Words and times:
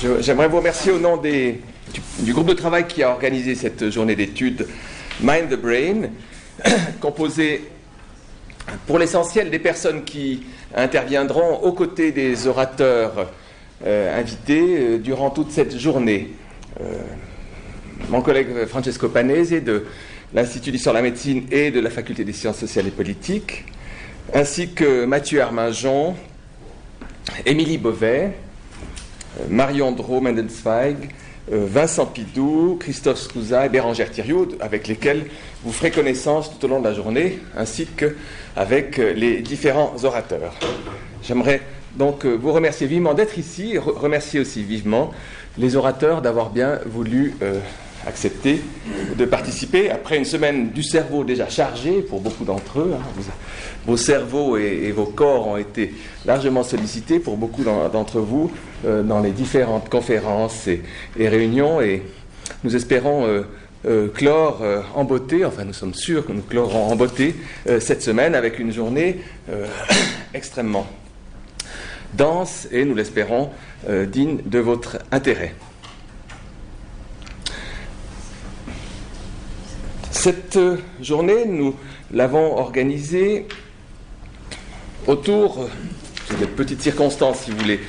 J'aimerais 0.00 0.46
vous 0.46 0.58
remercier 0.58 0.92
au 0.92 1.00
nom 1.00 1.16
du, 1.16 1.60
groupe 2.32 2.46
de 2.46 2.52
travail 2.52 2.86
qui 2.86 3.02
a 3.02 3.10
organisé 3.10 3.56
cette 3.56 3.90
journée 3.90 4.14
d'études 4.14 4.68
Mind 5.20 5.48
the 5.50 5.60
Brain, 5.60 6.10
composé 7.00 7.64
pour 8.86 9.00
l'essentiel 9.00 9.50
des 9.50 9.58
personnes 9.58 10.04
qui 10.04 10.44
interviendront 10.72 11.62
aux 11.62 11.72
côtés 11.72 12.12
des 12.12 12.46
orateurs 12.46 13.32
euh, 13.84 14.20
invités 14.20 14.78
euh, 14.78 14.98
durant 14.98 15.30
toute 15.30 15.50
cette 15.50 15.76
journée. 15.76 16.30
Euh, 16.80 16.84
mon 18.08 18.22
collègue 18.22 18.66
Francesco 18.66 19.08
Panese 19.08 19.50
de 19.50 19.86
l'Institut 20.32 20.70
d'histoire 20.70 20.94
de 20.94 20.98
la 20.98 21.02
médecine 21.02 21.44
et 21.50 21.72
de 21.72 21.80
la 21.80 21.90
Faculté 21.90 22.24
des 22.24 22.32
sciences 22.32 22.58
sociales 22.58 22.86
et 22.86 22.92
politiques, 22.92 23.64
ainsi 24.32 24.74
que 24.74 25.06
Mathieu 25.06 25.42
Arminjon, 25.42 26.14
Émilie 27.44 27.78
Beauvais, 27.78 28.34
Marion 29.48 29.92
Dro-Mendelsweig, 29.92 31.10
Vincent 31.50 32.06
Pidou, 32.06 32.76
Christophe 32.78 33.18
Scouza 33.18 33.66
et 33.66 33.68
Bérangère 33.68 34.10
Thiriot, 34.10 34.48
avec 34.60 34.86
lesquels 34.86 35.26
vous 35.64 35.72
ferez 35.72 35.90
connaissance 35.90 36.50
tout 36.50 36.66
au 36.66 36.68
long 36.68 36.80
de 36.80 36.84
la 36.84 36.94
journée, 36.94 37.38
ainsi 37.56 37.86
qu'avec 37.86 38.98
les 38.98 39.40
différents 39.40 39.94
orateurs. 40.04 40.54
J'aimerais 41.22 41.62
donc 41.96 42.26
vous 42.26 42.52
remercier 42.52 42.86
vivement 42.86 43.14
d'être 43.14 43.38
ici 43.38 43.74
et 43.74 43.78
remercier 43.78 44.40
aussi 44.40 44.62
vivement 44.62 45.12
les 45.58 45.76
orateurs 45.76 46.22
d'avoir 46.22 46.50
bien 46.50 46.78
voulu 46.86 47.34
euh, 47.42 47.58
accepter 48.06 48.60
de 49.18 49.24
participer 49.24 49.90
après 49.90 50.16
une 50.16 50.24
semaine 50.24 50.70
du 50.70 50.82
cerveau 50.82 51.24
déjà 51.24 51.48
chargé 51.48 52.00
pour 52.00 52.20
beaucoup 52.20 52.44
d'entre 52.44 52.80
eux. 52.80 52.94
Hein. 52.94 53.02
vos 53.84 53.96
cerveaux 53.96 54.56
et, 54.56 54.92
vos 54.92 55.06
corps 55.06 55.48
ont 55.48 55.56
été 55.56 55.92
largement 56.24 56.62
sollicités 56.62 57.18
pour 57.18 57.36
beaucoup 57.36 57.64
d'entre 57.64 58.20
vous 58.20 58.52
euh, 58.86 59.02
dans 59.02 59.20
les 59.20 59.32
différentes 59.32 59.88
conférences 59.88 60.68
et, 60.68 60.82
réunions 61.18 61.80
et 61.80 62.02
nous 62.64 62.76
espérons 62.76 63.26
euh, 63.26 64.08
clore 64.08 64.62
en 64.94 65.04
beauté, 65.04 65.44
enfin 65.44 65.64
nous 65.64 65.72
sommes 65.72 65.94
sûrs 65.94 66.26
que 66.26 66.32
nous 66.32 66.42
clorons 66.42 66.90
en 66.90 66.96
beauté 66.96 67.36
cette 67.78 68.02
semaine 68.02 68.34
avec 68.34 68.58
une 68.58 68.72
journée 68.72 69.20
extrêmement 70.34 70.86
dense 72.14 72.68
et, 72.70 72.84
nous 72.84 72.94
l'espérons, 72.94 73.50
digne 74.06 74.38
de 74.44 74.58
votre 74.58 74.98
intérêt. 75.12 75.54
Cette 80.10 80.58
journée, 81.00 81.44
nous 81.46 81.74
l'avons 82.12 82.58
organisée 82.58 83.46
autour, 85.06 85.68
c'est 86.28 86.38
des 86.38 86.46
petites 86.46 86.82
circonstances 86.82 87.44
si 87.44 87.50
vous 87.50 87.58
voulez, 87.58 87.80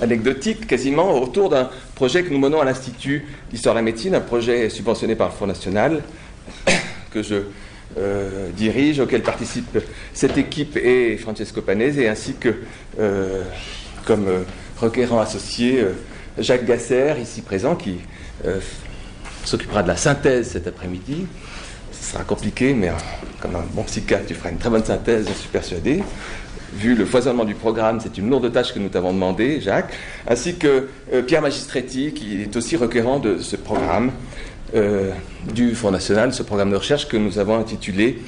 anecdotiques 0.00 0.66
quasiment, 0.66 1.20
autour 1.20 1.50
d'un 1.50 1.70
projet 1.94 2.22
que 2.22 2.30
nous 2.30 2.38
menons 2.38 2.60
à 2.60 2.64
l'Institut 2.64 3.26
d'histoire 3.50 3.74
de 3.74 3.78
la 3.80 3.82
médecine, 3.82 4.14
un 4.14 4.20
projet 4.20 4.70
subventionné 4.70 5.16
par 5.16 5.28
le 5.28 5.34
Fonds 5.34 5.46
national 5.46 6.02
que 7.10 7.22
je 7.22 7.36
euh, 7.96 8.50
dirige, 8.54 9.00
auquel 9.00 9.22
participe 9.22 9.78
cette 10.12 10.36
équipe 10.36 10.76
et 10.76 11.16
Francesco 11.16 11.62
Panese, 11.62 11.98
ainsi 12.06 12.34
que 12.34 12.54
euh, 13.00 13.42
comme 14.04 14.28
euh, 14.28 14.40
requérant 14.76 15.20
associé 15.20 15.82
Jacques 16.36 16.66
Gasser, 16.66 17.14
ici 17.20 17.40
présent, 17.40 17.74
qui 17.74 17.98
s'occupera 19.44 19.82
de 19.82 19.88
la 19.88 19.96
synthèse 19.96 20.50
cet 20.50 20.66
après-midi 20.66 21.26
ce 21.90 22.12
sera 22.12 22.22
compliqué, 22.22 22.74
mais 22.74 22.92
comme 23.40 23.56
un 23.56 23.64
bon 23.72 23.82
psychiatre, 23.82 24.26
tu 24.26 24.34
feras 24.34 24.50
une 24.50 24.58
très 24.58 24.70
bonne 24.70 24.84
synthèse, 24.84 25.26
je 25.28 25.32
suis 25.32 25.48
persuadé. 25.48 26.04
Vu 26.74 26.94
le 26.94 27.04
foisonnement 27.04 27.44
du 27.44 27.54
programme, 27.56 27.98
c'est 28.00 28.16
une 28.18 28.30
lourde 28.30 28.52
tâche 28.52 28.72
que 28.72 28.78
nous 28.78 28.88
t'avons 28.88 29.12
demandé, 29.12 29.60
Jacques, 29.60 29.92
ainsi 30.28 30.54
que 30.56 30.88
Pierre 31.26 31.42
Magistretti, 31.42 32.12
qui 32.12 32.42
est 32.42 32.54
aussi 32.54 32.76
requérant 32.76 33.18
de 33.18 33.38
ce 33.38 33.56
programme 33.56 34.12
euh, 34.74 35.10
du 35.54 35.74
Fonds 35.74 35.90
national, 35.90 36.32
ce 36.32 36.42
programme 36.42 36.70
de 36.70 36.76
recherche 36.76 37.08
que 37.08 37.16
nous 37.16 37.38
avons 37.38 37.58
intitulé 37.58 38.18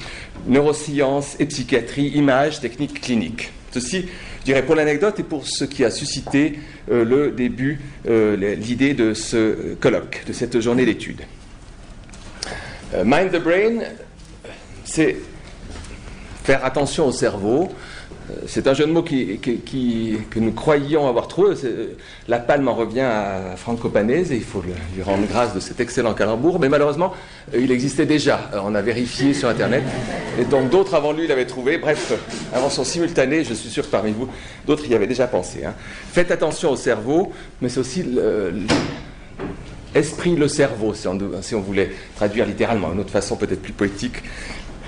Neurosciences 0.47 1.35
et 1.39 1.45
psychiatrie, 1.45 2.07
images, 2.15 2.59
techniques 2.59 3.01
cliniques. 3.01 3.51
Ceci, 3.71 4.05
je 4.39 4.45
dirais, 4.45 4.63
pour 4.63 4.75
l'anecdote 4.75 5.19
et 5.19 5.23
pour 5.23 5.47
ce 5.47 5.65
qui 5.65 5.85
a 5.85 5.91
suscité 5.91 6.59
le 6.89 7.29
début, 7.31 7.79
l'idée 8.05 8.93
de 8.95 9.13
ce 9.13 9.75
colloque, 9.75 10.23
de 10.27 10.33
cette 10.33 10.59
journée 10.59 10.83
d'études. 10.83 11.21
Euh, 12.93 13.03
mind 13.05 13.31
the 13.31 13.41
brain, 13.41 13.79
c'est 14.83 15.15
faire 16.43 16.65
attention 16.65 17.07
au 17.07 17.11
cerveau. 17.11 17.71
Euh, 18.29 18.33
c'est 18.45 18.67
un 18.67 18.73
jeu 18.73 18.85
de 18.85 18.91
mots 18.91 19.03
que 19.03 20.39
nous 20.39 20.51
croyions 20.51 21.07
avoir 21.07 21.27
trouvé. 21.27 21.55
La 22.27 22.39
palme 22.39 22.67
en 22.67 22.75
revient 22.75 23.01
à 23.01 23.55
Franco 23.57 23.89
Panese, 23.89 24.31
et 24.31 24.35
il 24.35 24.43
faut 24.43 24.61
lui 24.61 25.03
rendre 25.03 25.25
grâce 25.27 25.53
de 25.53 25.59
cet 25.59 25.79
excellent 25.79 26.13
calembour, 26.13 26.59
mais 26.59 26.69
malheureusement, 26.69 27.13
euh, 27.53 27.59
il 27.61 27.71
existait 27.71 28.05
déjà. 28.05 28.51
On 28.63 28.75
a 28.75 28.81
vérifié 28.81 29.33
sur 29.33 29.49
Internet, 29.49 29.83
et 30.39 30.45
donc 30.45 30.69
d'autres 30.69 30.93
avant 30.93 31.13
lui 31.13 31.27
l'avaient 31.27 31.45
trouvé. 31.45 31.77
Bref, 31.77 32.13
invention 32.53 32.83
simultanée, 32.83 33.43
je 33.43 33.53
suis 33.53 33.69
sûr 33.69 33.85
que 33.85 33.91
parmi 33.91 34.11
vous, 34.11 34.27
d'autres 34.65 34.87
y 34.87 34.93
avaient 34.93 35.07
déjà 35.07 35.27
pensé. 35.27 35.65
Hein. 35.65 35.73
Faites 36.11 36.31
attention 36.31 36.71
au 36.71 36.75
cerveau, 36.75 37.31
mais 37.61 37.69
c'est 37.69 37.79
aussi 37.79 38.03
le, 38.03 38.53
Esprit, 39.93 40.37
le 40.37 40.47
cerveau, 40.47 40.93
si 40.93 41.05
on, 41.55 41.59
voulait 41.59 41.91
traduire 42.15 42.45
littéralement, 42.45 42.93
une 42.93 42.99
autre 43.01 43.11
façon 43.11 43.35
peut-être 43.35 43.61
plus 43.61 43.73
poétique. 43.73 44.23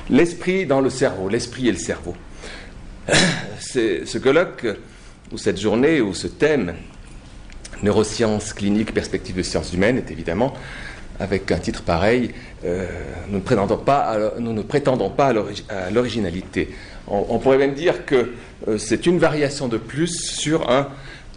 L'esprit 0.09 0.65
dans 0.65 0.79
le 0.79 0.89
cerveau, 0.89 1.27
l'esprit 1.27 1.67
et 1.67 1.71
le 1.73 1.77
cerveau. 1.77 2.15
ce 3.59 4.18
colloque, 4.18 4.68
ou 5.31 5.38
cette 5.38 5.59
journée, 5.59 6.02
ou 6.02 6.14
ce 6.14 6.28
thème, 6.28 6.75
neurosciences 7.81 8.53
cliniques, 8.53 8.94
perspectives 8.94 9.36
de 9.36 9.44
sciences 9.44 9.74
humaines, 9.74 9.97
est 9.97 10.12
évidemment, 10.12 10.53
avec 11.19 11.52
un 11.52 11.58
titre 11.58 11.84
pareil, 11.84 12.31
euh, 12.66 12.88
nous, 13.30 13.38
ne 13.38 13.44
prétendons 13.44 13.78
pas 13.78 14.00
à, 14.00 14.40
nous 14.40 14.53
ne 14.53 14.62
prétendons 14.62 15.09
pas 15.09 15.34
à 15.69 15.92
l'originalité. 15.92 16.69
On, 17.08 17.38
pourrait 17.40 17.58
même 17.58 17.74
dire 17.74 18.06
que 18.06 18.31
euh, 18.68 18.78
c'est 18.78 19.06
une 19.06 19.19
variation 19.19 19.68
de 19.68 19.78
plus 19.78 20.22
sur 20.22 20.69
un 20.69 20.88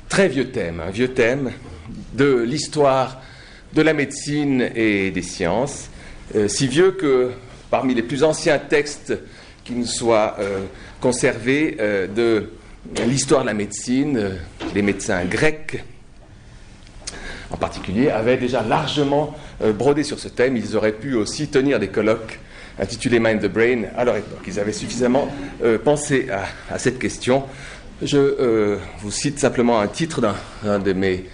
très 0.08 0.28
vieux 0.28 0.50
thème, 0.50 0.80
un 0.80 0.90
vieux 0.90 1.08
thème 1.08 1.50
de 2.14 2.42
l'histoire 2.42 3.20
de 3.74 3.82
la 3.82 3.92
médecine 3.92 4.70
et 4.74 5.10
des 5.10 5.22
sciences, 5.22 5.90
euh, 6.36 6.48
si 6.48 6.68
vieux 6.68 6.92
que 6.92 7.32
parmi 7.70 7.94
les 7.94 8.02
plus 8.02 8.22
anciens 8.22 8.58
textes 8.58 9.12
qui 9.64 9.72
nous 9.72 9.86
soient 9.86 10.36
conservés 11.06 11.76
euh, 11.78 12.08
de 12.08 12.50
l'histoire 13.06 13.42
de 13.42 13.46
la 13.46 13.54
médecine, 13.54 14.32
les 14.74 14.82
médecins 14.82 15.24
grecs 15.24 15.84
en 17.52 17.56
particulier 17.56 18.10
avaient 18.10 18.38
déjà 18.38 18.62
largement 18.62 19.32
brodé 19.60 20.02
sur 20.02 20.18
ce 20.18 20.26
thème. 20.26 20.56
Ils 20.56 20.76
auraient 20.76 20.90
pu 20.90 21.14
aussi 21.14 21.46
tenir 21.46 21.78
des 21.78 21.86
colloques 21.86 22.40
intitulés 22.80 23.20
Mind 23.20 23.40
the 23.40 23.46
Brain 23.46 23.84
à 23.96 24.04
leur 24.04 24.16
époque. 24.16 24.40
Ils 24.48 24.58
avaient 24.58 24.72
suffisamment 24.72 25.28
pensé 25.84 26.26
à, 26.68 26.78
cette 26.78 26.98
question. 26.98 27.44
Je 28.02 28.78
vous 28.98 29.12
cite 29.12 29.38
simplement 29.38 29.78
un 29.78 29.86
titre 29.86 30.20
d'un 30.20 30.80
de 30.80 30.92
mes 30.92 31.24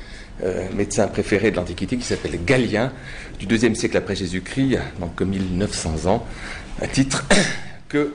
euh, 0.43 0.66
médecin 0.75 1.06
préféré 1.06 1.50
de 1.50 1.56
l'Antiquité 1.56 1.97
qui 1.97 2.04
s'appelle 2.04 2.44
Galien, 2.44 2.93
du 3.39 3.47
deuxième 3.47 3.75
siècle 3.75 3.97
après 3.97 4.16
Jésus-Christ, 4.16 4.78
donc 4.99 5.21
1900 5.21 6.06
ans, 6.10 6.27
un 6.81 6.89
titre 6.89 7.25
que 7.89 8.12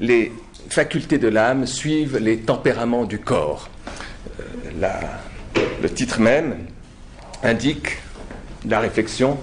les 0.00 0.32
facultés 0.70 1.18
de 1.18 1.28
l'âme 1.28 1.66
suivent 1.66 2.18
les 2.18 2.38
tempéraments 2.38 3.04
du 3.04 3.18
corps. 3.18 3.68
Euh, 4.40 4.90
le 5.82 5.90
titre 5.90 6.20
même 6.20 6.56
indique 7.42 7.98
la 8.68 8.80
réflexion 8.80 9.38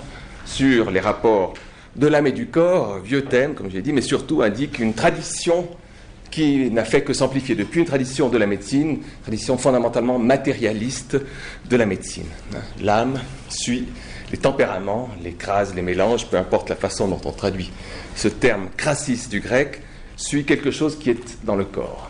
sur 0.45 0.91
les 0.91 0.99
rapports 0.99 1.53
de 1.95 2.07
l'âme 2.07 2.27
et 2.27 2.31
du 2.31 2.47
corps, 2.47 2.99
vieux 2.99 3.23
thème, 3.25 3.53
comme 3.53 3.69
j'ai 3.69 3.81
dit, 3.81 3.93
mais 3.93 4.01
surtout 4.01 4.41
indique 4.41 4.79
une 4.79 4.93
tradition 4.93 5.67
qui 6.31 6.71
n'a 6.71 6.83
fait 6.83 7.03
que 7.03 7.13
s'amplifier 7.13 7.53
depuis 7.53 7.79
une 7.79 7.85
tradition 7.85 8.27
de 8.27 8.37
la 8.39 8.47
médecine, 8.47 8.99
tradition 9.21 9.55
fondamentalement 9.57 10.17
matérialiste 10.17 11.17
de 11.69 11.75
la 11.75 11.85
médecine. 11.85 12.25
L'âme 12.81 13.21
suit 13.49 13.87
les 14.31 14.39
tempéraments, 14.39 15.09
les 15.23 15.33
crases, 15.33 15.75
les 15.75 15.83
mélanges, 15.83 16.27
peu 16.27 16.37
importe 16.37 16.69
la 16.69 16.75
façon 16.75 17.07
dont 17.07 17.21
on 17.25 17.31
traduit 17.31 17.71
ce 18.15 18.27
terme 18.27 18.69
crassis 18.75 19.29
du 19.29 19.41
grec, 19.41 19.81
suit 20.23 20.45
quelque 20.45 20.71
chose 20.71 20.97
qui 20.97 21.09
est 21.09 21.45
dans 21.45 21.55
le 21.55 21.65
corps. 21.65 22.09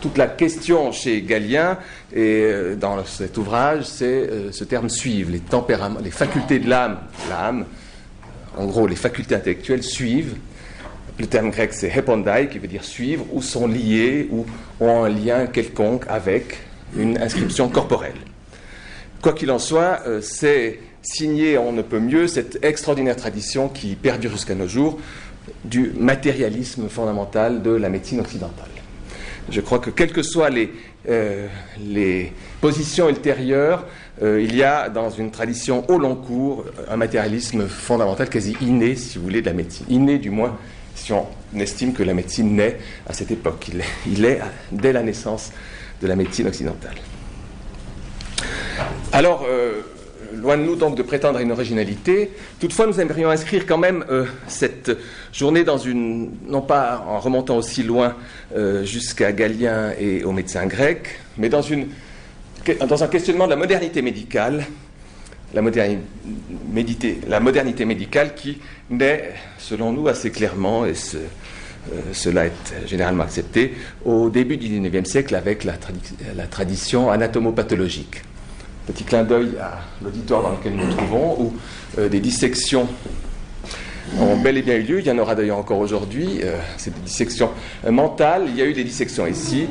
toute 0.00 0.18
la 0.18 0.26
question 0.26 0.92
chez 0.92 1.22
Galien 1.22 1.78
et 2.12 2.42
euh, 2.42 2.74
dans 2.74 3.04
cet 3.04 3.38
ouvrage, 3.38 3.84
c'est 3.84 4.04
euh, 4.04 4.52
ce 4.52 4.64
terme 4.64 4.88
suivre, 4.88 5.30
les 5.30 5.40
tempéraments, 5.40 6.00
les 6.02 6.10
facultés 6.10 6.58
de 6.58 6.68
l'âme, 6.68 6.98
l'âme, 7.28 7.66
en 8.56 8.66
gros 8.66 8.86
les 8.86 8.96
facultés 8.96 9.34
intellectuelles 9.34 9.82
suivent 9.82 10.34
le 11.20 11.26
terme 11.26 11.50
grec 11.50 11.72
c'est 11.72 11.94
hepondai, 11.94 12.48
qui 12.50 12.58
veut 12.58 12.68
dire 12.68 12.84
suivre, 12.84 13.26
ou 13.32 13.42
sont 13.42 13.66
liés, 13.66 14.28
ou 14.30 14.46
ont 14.80 15.04
un 15.04 15.08
lien 15.08 15.46
quelconque 15.46 16.04
avec 16.08 16.58
une 16.96 17.18
inscription 17.18 17.68
corporelle. 17.68 18.16
Quoi 19.22 19.34
qu'il 19.34 19.50
en 19.50 19.58
soit, 19.58 20.00
euh, 20.06 20.20
c'est 20.22 20.80
signé, 21.02 21.58
on 21.58 21.72
ne 21.72 21.82
peut 21.82 22.00
mieux, 22.00 22.26
cette 22.26 22.64
extraordinaire 22.64 23.16
tradition 23.16 23.68
qui 23.68 23.94
perdure 23.94 24.32
jusqu'à 24.32 24.54
nos 24.54 24.66
jours 24.66 24.98
du 25.64 25.92
matérialisme 25.98 26.88
fondamental 26.88 27.62
de 27.62 27.70
la 27.70 27.88
médecine 27.88 28.20
occidentale. 28.20 28.68
je 29.50 29.60
crois 29.60 29.78
que 29.78 29.90
quelles 29.90 30.12
que 30.12 30.22
soient 30.22 30.50
les, 30.50 30.72
euh, 31.08 31.48
positions 32.60 33.08
ultérieures, 33.08 33.86
euh, 34.22 34.42
il 34.42 34.54
y 34.54 34.62
a 34.62 34.88
dans 34.88 35.10
une 35.10 35.30
tradition 35.30 35.84
au 35.90 35.98
long 35.98 36.14
cours 36.14 36.64
un 36.88 36.96
matérialisme 36.96 37.66
fondamental, 37.66 38.28
quasi 38.28 38.56
inné, 38.60 38.96
si 38.96 39.18
vous 39.18 39.24
voulez, 39.24 39.40
de 39.40 39.46
la 39.46 39.54
médecine. 39.54 39.86
Inné, 39.88 40.18
du 40.18 40.30
moins, 40.30 40.56
si 40.94 41.12
on 41.12 41.26
estime 41.58 41.94
que 41.94 42.02
la 42.02 42.14
médecine 42.14 42.54
naît 42.54 42.76
à 43.08 43.12
cette 43.12 43.30
époque. 43.30 43.68
Il 43.72 43.80
est, 43.80 43.84
il 44.06 44.24
est 44.24 44.40
dès 44.70 44.92
la 44.92 45.02
naissance 45.02 45.52
de 46.02 46.06
la 46.06 46.16
médecine 46.16 46.46
occidentale. 46.46 46.96
Alors, 49.12 49.44
euh, 49.48 49.82
loin 50.34 50.56
de 50.56 50.62
nous 50.62 50.76
donc 50.76 50.96
de 50.96 51.02
prétendre 51.02 51.38
à 51.38 51.42
une 51.42 51.52
originalité. 51.52 52.30
Toutefois, 52.58 52.86
nous 52.86 53.00
aimerions 53.00 53.30
inscrire 53.30 53.66
quand 53.66 53.78
même 53.78 54.04
euh, 54.10 54.26
cette 54.46 54.96
journée 55.32 55.64
dans 55.64 55.78
une, 55.78 56.30
non 56.46 56.62
pas 56.62 57.04
en 57.06 57.20
remontant 57.20 57.56
aussi 57.56 57.82
loin 57.82 58.16
euh, 58.56 58.84
jusqu'à 58.84 59.32
Galien 59.32 59.92
et 59.98 60.24
aux 60.24 60.32
médecins 60.32 60.66
grecs, 60.66 61.20
mais 61.36 61.48
dans, 61.48 61.62
un 61.62 63.08
questionnement 63.08 63.46
de 63.46 63.50
la 63.50 63.56
modernité 63.56 64.02
médicale, 64.02 64.64
la 65.52 65.62
modernité, 65.62 67.84
médicale 67.84 68.34
qui 68.34 68.58
naît, 68.88 69.32
selon 69.58 69.92
nous, 69.92 70.06
assez 70.06 70.30
clairement, 70.30 70.86
et 70.86 70.94
ce, 70.94 71.16
euh, 71.16 72.00
cela 72.12 72.46
est 72.46 72.86
généralement 72.86 73.24
accepté, 73.24 73.74
au 74.04 74.30
début 74.30 74.56
du 74.56 74.68
XIXe 74.68 75.08
siècle 75.08 75.34
avec 75.34 75.64
la 75.64 76.46
tradition 76.46 77.10
anatomopathologique. 77.10 78.22
Petit 78.86 79.04
clin 79.04 79.24
d'œil 79.24 79.56
à 79.60 79.80
l'auditoire 80.02 80.42
dans 80.42 80.50
lequel 80.50 80.74
nous 80.74 80.86
nous 80.86 80.92
trouvons, 80.92 81.40
où 81.40 81.54
euh, 81.98 82.08
des 82.08 82.20
dissections 82.20 82.88
ont 84.18 84.36
bel 84.36 84.56
et 84.56 84.62
bien 84.62 84.76
eu 84.76 84.82
lieu. 84.82 85.00
Il 85.00 85.06
y 85.06 85.10
en 85.10 85.18
aura 85.18 85.34
d'ailleurs 85.34 85.58
encore 85.58 85.78
aujourd'hui. 85.78 86.40
Euh, 86.42 86.58
c'est 86.76 86.92
des 86.94 87.00
dissections 87.00 87.50
euh, 87.86 87.90
mentales. 87.90 88.44
Il 88.48 88.56
y 88.56 88.62
a 88.62 88.64
eu 88.64 88.72
des 88.72 88.84
dissections 88.84 89.26
ici 89.26 89.66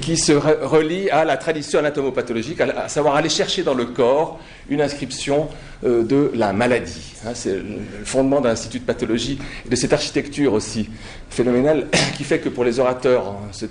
qui 0.00 0.16
se 0.16 0.32
relient 0.32 1.10
à 1.10 1.24
la 1.24 1.36
tradition 1.36 1.78
anatomopathologique, 1.78 2.60
à, 2.60 2.88
savoir 2.88 3.16
aller 3.16 3.28
chercher 3.28 3.62
dans 3.62 3.74
le 3.74 3.86
corps 3.86 4.38
une 4.68 4.80
inscription 4.80 5.48
de 5.82 6.30
la 6.34 6.52
maladie. 6.52 7.14
Hein. 7.24 7.30
c'est 7.34 7.54
le 7.54 8.04
fondement 8.04 8.40
d'un 8.40 8.50
institut 8.50 8.80
de 8.80 8.84
pathologie 8.84 9.38
de 9.68 9.76
cette 9.76 9.92
architecture 9.92 10.52
aussi 10.52 10.90
phénoménale 11.30 11.86
qui 12.16 12.24
fait 12.24 12.40
que 12.40 12.48
pour 12.48 12.64
les 12.64 12.80
orateurs, 12.80 13.28
hein, 13.28 13.66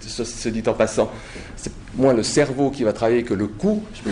dit 0.45 0.63
en 0.67 0.73
passant, 0.73 1.11
c'est 1.55 1.71
moins 1.97 2.13
le 2.13 2.23
cerveau 2.23 2.69
qui 2.69 2.83
va 2.83 2.93
travailler 2.93 3.23
que 3.23 3.33
le 3.33 3.47
cou, 3.47 3.83
je 3.93 4.01
peux 4.03 4.09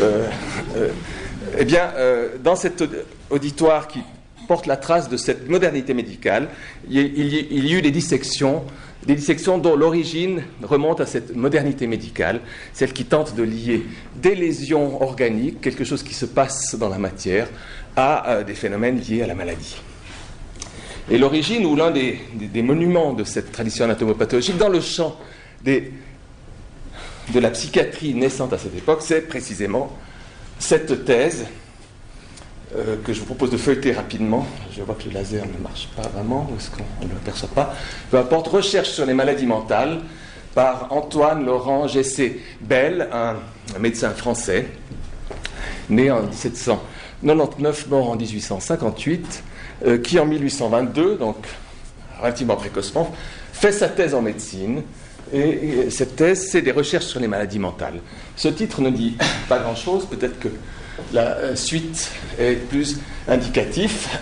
euh, 0.00 0.28
euh, 0.76 0.88
eh 1.58 1.64
bien, 1.64 1.90
euh, 1.96 2.36
dans 2.42 2.56
cet 2.56 2.84
auditoire 3.30 3.88
qui 3.88 4.00
porte 4.46 4.66
la 4.66 4.76
trace 4.76 5.08
de 5.08 5.16
cette 5.16 5.48
modernité 5.48 5.94
médicale, 5.94 6.48
il 6.88 6.96
y, 6.96 7.74
a 7.74 7.78
eu 7.78 7.82
des 7.82 7.90
dissections, 7.90 8.64
des 9.06 9.14
dissections 9.14 9.58
dont 9.58 9.76
l'origine 9.76 10.42
remonte 10.62 11.00
à 11.00 11.06
cette 11.06 11.34
modernité 11.34 11.86
médicale, 11.86 12.40
celle 12.72 12.92
qui 12.92 13.04
tente 13.04 13.34
de 13.34 13.42
lier 13.42 13.84
des 14.16 14.34
lésions 14.34 15.02
organiques, 15.02 15.60
quelque 15.60 15.84
chose 15.84 16.02
qui 16.02 16.14
se 16.14 16.26
passe 16.26 16.76
dans 16.78 16.88
la 16.88 16.98
matière, 16.98 17.48
à 17.96 18.42
des 18.44 18.54
phénomènes 18.54 19.00
liés 19.00 19.22
à 19.22 19.26
la 19.26 19.34
maladie. 19.34 19.76
Et 21.10 21.18
l'origine, 21.18 21.64
ou 21.66 21.76
l'un 21.76 21.90
des, 21.90 22.18
des, 22.34 22.62
monuments 22.62 23.12
de 23.12 23.22
cette 23.24 23.52
tradition 23.52 23.84
anatomopathologique, 23.84 24.58
dans 24.58 24.68
le 24.68 24.80
champ 24.80 25.16
des 25.62 25.92
de 27.32 27.40
la 27.40 27.50
psychiatrie 27.50 28.14
naissante 28.14 28.52
à 28.52 28.58
cette 28.58 28.76
époque, 28.76 29.00
c'est 29.02 29.22
précisément 29.22 29.96
cette 30.58 31.04
thèse 31.04 31.46
euh, 32.74 32.96
que 33.04 33.12
je 33.12 33.20
vous 33.20 33.26
propose 33.26 33.50
de 33.50 33.56
feuilleter 33.56 33.92
rapidement. 33.92 34.44
Je 34.76 34.82
vois 34.82 34.96
que 34.96 35.08
le 35.08 35.14
laser 35.14 35.44
ne 35.46 35.62
marche 35.62 35.88
pas 35.94 36.08
vraiment, 36.08 36.50
est-ce 36.56 36.70
qu'on 36.70 37.06
ne 37.06 37.12
l'aperçoit 37.12 37.48
pas? 37.48 37.74
Peu 38.10 38.18
importe, 38.18 38.48
recherche 38.48 38.90
sur 38.90 39.06
les 39.06 39.14
maladies 39.14 39.46
mentales 39.46 40.00
par 40.54 40.88
Antoine 40.90 41.44
Laurent 41.44 41.86
Gessé 41.86 42.40
Bell, 42.60 43.08
un, 43.12 43.36
médecin 43.78 44.10
français, 44.10 44.66
né 45.90 46.10
en 46.10 46.22
1799, 46.22 47.88
mort 47.88 48.10
en 48.10 48.16
1858, 48.16 49.44
euh, 49.86 49.98
qui 49.98 50.18
en 50.18 50.26
1822, 50.26 51.16
donc 51.16 51.36
relativement 52.18 52.56
précocement, 52.56 53.14
fait 53.52 53.72
sa 53.72 53.88
thèse 53.88 54.14
en 54.14 54.22
médecine 54.22 54.82
et, 55.32 55.90
cette 55.90 56.16
thèse, 56.16 56.48
c'est 56.50 56.62
des 56.62 56.72
recherches 56.72 57.06
sur 57.06 57.20
les 57.20 57.28
maladies 57.28 57.58
mentales. 57.58 58.00
Ce 58.36 58.48
titre 58.48 58.80
ne 58.80 58.90
dit 58.90 59.16
pas 59.48 59.58
grand-chose, 59.58 60.06
peut-être 60.06 60.38
que 60.38 60.48
la 61.12 61.36
euh, 61.36 61.56
suite 61.56 62.10
est 62.38 62.54
plus 62.68 62.98
indicatif. 63.28 64.18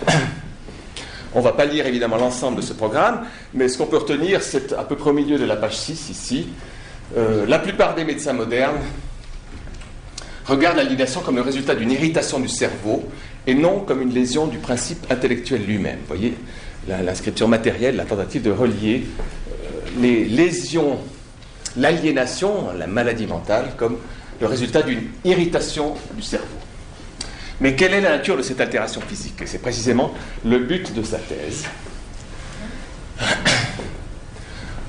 On 1.33 1.39
ne 1.39 1.43
va 1.43 1.51
pas 1.51 1.65
lire 1.65 1.85
évidemment 1.85 2.17
l'ensemble 2.17 2.57
de 2.57 2.61
ce 2.61 2.73
programme, 2.73 3.25
mais 3.53 3.67
ce 3.67 3.77
qu'on 3.77 3.87
peut 3.87 3.97
retenir, 3.97 4.41
c'est 4.41 4.71
à 4.73 4.83
peu 4.83 4.95
près 4.95 5.09
au 5.09 5.13
milieu 5.13 5.37
de 5.37 5.43
la 5.45 5.57
page 5.57 5.77
6 5.77 6.09
ici. 6.09 6.47
Euh, 7.17 7.45
la 7.45 7.59
plupart 7.59 7.93
des 7.93 8.05
médecins 8.05 8.33
modernes 8.33 8.79
regardent 10.45 10.77
l'aliénation 10.77 11.21
comme 11.21 11.35
le 11.35 11.41
résultat 11.41 11.75
d'une 11.75 11.91
irritation 11.91 12.39
du 12.39 12.47
cerveau 12.47 13.03
et 13.47 13.53
non 13.53 13.81
comme 13.81 14.01
une 14.01 14.13
lésion 14.13 14.47
du 14.47 14.59
principe 14.59 15.05
intellectuel 15.11 15.65
lui-même. 15.65 15.97
Vous 15.99 16.15
voyez, 16.15 16.35
l'inscription 16.87 17.47
matérielle, 17.47 17.95
la 17.95 18.05
tentative 18.05 18.43
de 18.43 18.51
relier 18.51 19.05
les 19.99 20.25
lésions, 20.25 20.99
l'aliénation, 21.77 22.67
la 22.77 22.87
maladie 22.87 23.27
mentale, 23.27 23.73
comme 23.77 23.97
le 24.39 24.47
résultat 24.47 24.81
d'une 24.81 25.03
irritation 25.23 25.95
du 26.15 26.21
cerveau. 26.21 26.45
Mais 27.61 27.75
quelle 27.75 27.93
est 27.93 28.01
la 28.01 28.09
nature 28.17 28.37
de 28.37 28.41
cette 28.41 28.59
altération 28.59 29.01
physique? 29.01 29.41
C'est 29.45 29.61
précisément 29.61 30.13
le 30.43 30.59
but 30.59 30.93
de 30.93 31.03
sa 31.03 31.17
thèse. 31.17 31.65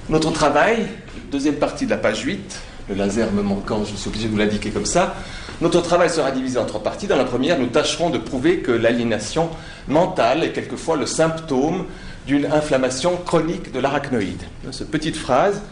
Notre 0.09 0.33
travail, 0.33 0.87
deuxième 1.31 1.57
partie 1.57 1.85
de 1.85 1.91
la 1.91 1.97
page 1.97 2.23
8, 2.23 2.61
le 2.89 2.95
laser 2.95 3.33
me 3.33 3.43
manquant, 3.43 3.85
je 3.85 3.95
suis 3.97 4.09
obligé 4.09 4.27
de 4.27 4.33
vous 4.33 4.39
l'indiquer 4.39 4.71
comme 4.71 4.87
ça. 4.87 5.15
Notre 5.61 5.81
travail 5.81 6.11
sera 6.11 6.31
divisé 6.31 6.59
en 6.59 6.67
trois 6.67 6.83
parties. 6.83 7.07
Dans 7.07 7.17
la 7.17 7.25
première, 7.25 7.59
nous 7.59 7.67
tâcherons 7.67 8.11
de 8.11 8.19
prouver 8.19 8.59
que 8.59 8.73
l'aliénation 8.73 9.49
mentale 9.89 10.45
est 10.45 10.53
quelquefois 10.53 10.97
le 10.97 11.07
symptôme 11.07 11.87
d'une 12.27 12.47
inflammation 12.47 13.17
chronique 13.17 13.73
de 13.73 13.81
l'arachnoïde. 13.81 14.43
Cette 14.73 14.91
petite 14.91 15.17
phrase 15.17 15.63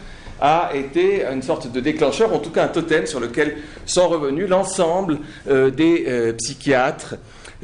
a 0.41 0.71
été 0.73 1.25
une 1.25 1.41
sorte 1.41 1.71
de 1.71 1.79
déclencheur, 1.79 2.33
en 2.33 2.39
tout 2.39 2.49
cas 2.49 2.65
un 2.65 2.67
totem 2.67 3.05
sur 3.05 3.19
lequel 3.19 3.57
sont 3.85 4.07
revenus 4.07 4.49
l'ensemble 4.49 5.19
euh, 5.47 5.69
des 5.69 6.05
euh, 6.07 6.33
psychiatres, 6.33 7.15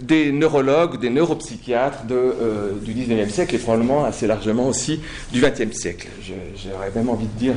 des 0.02 0.32
neurologues, 0.32 1.00
des 1.00 1.10
neuropsychiatres 1.10 2.04
euh, 2.12 2.72
du 2.82 2.94
19e 2.94 3.30
siècle 3.30 3.56
et 3.56 3.60
probablement 3.60 4.06
assez 4.06 4.28
largement 4.28 4.68
aussi 4.68 5.02
du 5.32 5.42
20e 5.42 5.74
siècle. 5.74 6.08
J'aurais 6.24 6.92
même 6.96 7.10
envie 7.10 7.28
de 7.28 7.38
dire 7.38 7.56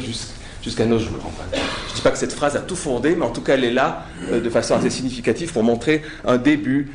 jusqu'à 0.62 0.84
nos 0.84 0.99
jours. 0.99 1.20
je 1.52 1.58
ne 1.58 1.94
dis 1.94 2.00
pas 2.02 2.10
que 2.10 2.19
cette 2.19 2.32
phrase 2.32 2.56
a 2.56 2.60
tout 2.60 2.76
fondé, 2.76 3.14
mais 3.14 3.25
en 3.25 3.31
tout 3.31 3.43
cas 3.43 3.55
elle 3.55 3.64
est 3.64 3.72
là 3.72 4.06
de 4.32 4.50
façon 4.50 4.75
assez 4.75 4.90
significative 4.90 5.52
pour 5.52 5.62
montrer 5.62 6.02
un 6.25 6.38
début 6.38 6.91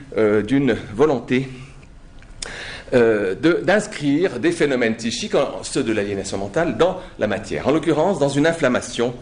d'une 0.46 0.75
volonté 0.93 1.48
euh, 2.93 3.36
d'inscrire 3.36 4.39
des 4.39 4.51
phénomènes 4.51 4.96
psychiques, 4.96 5.34
ceux 5.63 5.84
de 5.84 5.91
l'aliénation 5.91 6.38
mentale, 6.38 6.77
dans 6.77 7.00
la 7.19 7.27
matière. 7.27 7.67
En 7.67 7.72
l'occurrence, 7.72 8.19
dans 8.19 8.29
une 8.29 8.48
inflammation 8.48 9.13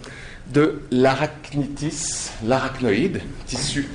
de 0.53 0.81
l'arachnitis, 0.91 2.31
l'arachnoïde, 2.45 3.21
tissu 3.45 3.87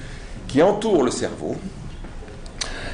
qui 0.48 0.62
entoure 0.62 1.02
le 1.02 1.10
cerveau. 1.10 1.56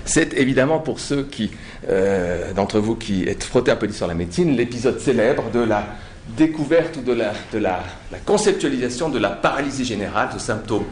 C'est 0.04 0.34
évidemment 0.34 0.78
pour 0.78 1.00
ceux 1.00 1.24
qui, 1.24 1.50
euh, 1.88 2.52
d'entre 2.52 2.78
vous 2.78 2.94
qui 2.94 3.24
êtes 3.28 3.42
frottés 3.42 3.72
un 3.72 3.76
peu 3.76 3.90
sur 3.90 4.06
la 4.06 4.14
médecine, 4.14 4.56
l'épisode 4.56 5.00
célèbre 5.00 5.50
de 5.50 5.60
la 5.60 5.84
découverte 6.36 7.02
de 7.02 7.12
la, 7.12 7.32
de 7.52 7.58
la, 7.58 7.82
la 8.12 8.18
conceptualisation 8.18 9.08
de 9.08 9.18
la 9.18 9.30
paralysie 9.30 9.84
générale, 9.84 10.28
ce 10.32 10.38
symptôme 10.38 10.84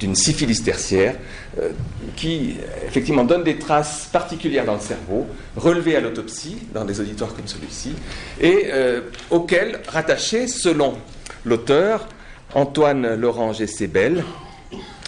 d'une 0.00 0.14
syphilis 0.14 0.62
tertiaire 0.62 1.16
euh, 1.58 1.70
qui 2.16 2.56
effectivement 2.86 3.24
donne 3.24 3.44
des 3.44 3.58
traces 3.58 4.08
particulières 4.12 4.64
dans 4.64 4.74
le 4.74 4.80
cerveau, 4.80 5.26
relevées 5.56 5.96
à 5.96 6.00
l'autopsie 6.00 6.56
dans 6.74 6.84
des 6.84 7.00
auditoires 7.00 7.34
comme 7.34 7.46
celui-ci, 7.46 7.92
et 8.40 8.70
auxquelles 9.30 9.80
rattaché, 9.88 10.48
selon 10.48 10.94
l'auteur, 11.44 12.08
Antoine 12.54 13.14
Laurent 13.14 13.52
Gessébel, 13.52 14.24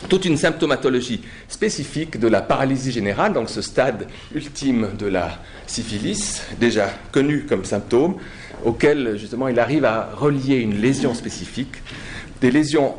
toute 0.09 0.25
une 0.25 0.37
symptomatologie 0.37 1.23
spécifique 1.49 2.19
de 2.19 2.29
la 2.29 2.43
paralysie 2.43 2.93
générale, 2.93 3.33
donc 3.33 3.49
ce 3.51 3.63
stade 3.63 4.07
ultime 4.35 4.91
de 4.99 5.07
la 5.07 5.39
syphilis, 5.67 6.43
déjà 6.61 6.91
connu 7.13 7.47
comme 7.47 7.65
symptôme, 7.65 8.17
auquel 8.65 9.17
justement 9.19 9.49
il 9.49 9.59
arrive 9.59 9.85
à 9.85 10.11
relier 10.15 10.57
une 10.57 10.81
lésion 10.81 11.15
spécifique, 11.15 11.77
des 12.41 12.51
lésions 12.51 12.95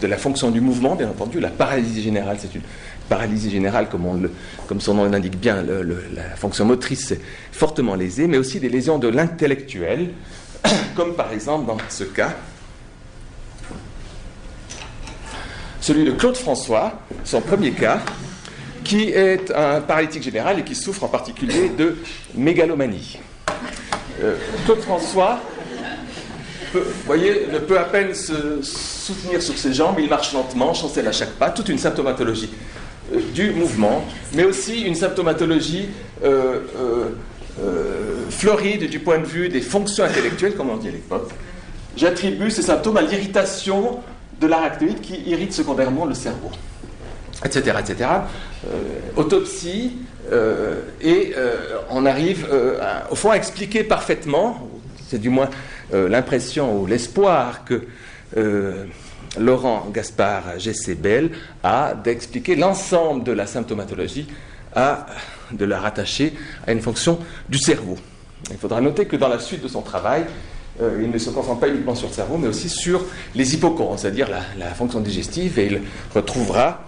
de 0.00 0.06
la 0.06 0.16
fonction 0.16 0.50
du 0.50 0.60
mouvement, 0.60 0.94
bien 0.94 1.08
entendu. 1.08 1.40
La 1.40 1.50
paralysie 1.50 2.02
générale, 2.02 2.38
c'est 2.40 2.54
une 2.54 2.62
paralysie 3.08 3.50
générale, 3.50 3.88
comme, 3.88 4.80
son 4.80 4.94
nom 4.94 5.04
l'indique 5.04 5.38
bien, 5.38 5.62
la 5.62 6.36
fonction 6.36 6.64
motrice 6.64 7.12
est 7.12 7.20
fortement 7.52 7.94
lésée, 7.94 8.26
mais 8.26 8.38
aussi 8.38 8.60
des 8.60 8.68
lésions 8.68 8.98
de 8.98 9.08
l'intellectuel, 9.08 10.10
comme 10.96 11.14
par 11.14 11.32
exemple 11.32 11.66
dans 11.66 11.76
ce 11.88 12.04
cas, 12.04 12.34
celui 15.80 16.04
de 16.04 16.10
Claude 16.12 16.36
François, 16.36 17.00
son 17.24 17.40
premier 17.40 17.70
cas, 17.72 18.00
qui 18.82 19.10
est 19.10 19.52
un 19.52 19.80
paralytique 19.80 20.22
général 20.22 20.58
et 20.60 20.64
qui 20.64 20.74
souffre 20.74 21.04
en 21.04 21.08
particulier 21.08 21.70
de 21.76 21.96
mégalomanie. 22.34 23.18
Claude 24.64 24.80
François, 24.80 25.40
vous 26.74 26.80
voyez, 27.04 27.46
ne 27.52 27.58
peut 27.58 27.78
à 27.78 27.84
peine 27.84 28.14
se 28.14 28.62
soutenir 28.62 29.42
sur 29.42 29.56
ses 29.56 29.72
jambes, 29.72 29.96
il 29.98 30.08
marche 30.08 30.32
lentement, 30.32 30.74
chancelle 30.74 31.06
à 31.08 31.12
chaque 31.12 31.32
pas, 31.32 31.50
toute 31.50 31.68
une 31.68 31.78
symptomatologie 31.78 32.50
du 33.34 33.50
mouvement, 33.50 34.04
mais 34.34 34.44
aussi 34.44 34.82
une 34.82 34.94
symptomatologie 34.94 35.88
floride 38.30 38.88
du 38.90 38.98
point 38.98 39.18
de 39.18 39.26
vue 39.26 39.48
des 39.48 39.60
fonctions 39.60 40.04
intellectuelles, 40.04 40.54
comme 40.54 40.70
on 40.70 40.76
dit 40.76 40.88
à 40.88 40.92
l'époque. 40.92 41.30
J'attribue 41.96 42.50
ces 42.50 42.62
symptômes 42.62 42.98
à 42.98 43.02
l'irritation 43.02 44.00
de 44.40 44.46
l'arachnoïde 44.46 45.00
qui 45.00 45.22
irrite 45.26 45.52
secondairement 45.52 46.04
le 46.04 46.14
cerveau, 46.14 46.50
etc. 47.44 47.76
etc. 47.80 48.10
Euh, 48.66 48.68
autopsie, 49.16 49.98
euh, 50.30 50.82
et 51.00 51.32
euh, 51.36 51.78
on 51.90 52.04
arrive 52.04 52.46
au 53.10 53.14
fond 53.14 53.30
à 53.30 53.36
expliquer 53.36 53.82
parfaitement, 53.82 54.68
c'est 55.08 55.18
du 55.18 55.30
moins 55.30 55.48
l'impression 55.92 56.80
ou 56.80 56.86
l'espoir 56.86 57.64
que 57.64 57.86
Laurent 59.38 59.88
Gaspard 59.92 60.58
Gessé-Bell 60.58 61.30
a 61.62 61.94
d'expliquer 61.94 62.56
l'ensemble 62.56 63.24
de 63.24 63.32
la 63.32 63.46
symptomatologie, 63.46 64.26
à, 64.74 65.06
de 65.50 65.64
la 65.64 65.80
rattacher 65.80 66.34
à 66.66 66.72
une 66.72 66.80
fonction 66.80 67.18
du 67.48 67.58
cerveau. 67.58 67.96
Il 68.50 68.58
faudra 68.58 68.80
noter 68.80 69.06
que 69.06 69.16
dans 69.16 69.28
la 69.28 69.38
suite 69.38 69.62
de 69.62 69.68
son 69.68 69.82
travail, 69.82 70.26
euh, 70.80 71.00
il 71.02 71.10
ne 71.10 71.18
se 71.18 71.30
concentre 71.30 71.60
pas 71.60 71.68
uniquement 71.68 71.94
sur 71.94 72.08
le 72.08 72.12
cerveau, 72.12 72.36
mais 72.36 72.48
aussi 72.48 72.68
sur 72.68 73.04
les 73.34 73.54
hippocampes, 73.54 73.98
c'est-à-dire 73.98 74.28
la, 74.58 74.66
fonction 74.74 75.00
digestive, 75.00 75.58
et 75.58 75.66
il 75.66 75.82
retrouvera, 76.14 76.82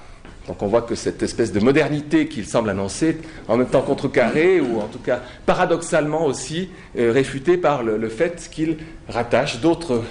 donc 0.49 0.63
on 0.63 0.67
voit 0.67 0.83
que 0.83 0.95
cette 0.95 1.23
espèce 1.23 1.53
de 1.53 1.61
modernité 1.61 2.27
qu'il 2.27 2.47
semble 2.47 2.71
annoncer, 2.71 3.19
en 3.47 3.57
même 3.57 3.69
temps 3.69 3.83
contrecarrée, 3.83 4.61
ou 4.61 4.81
en 4.81 4.89
tout 4.89 4.99
cas 4.99 5.23
paradoxalement 5.47 6.25
aussi 6.27 6.71
euh, 6.99 7.13
réfutée 7.13 7.57
par 7.57 7.85
le, 7.85 8.09
fait 8.09 8.49
qu'il 8.51 8.79
rattache 9.09 9.61
d'autres 9.61 10.03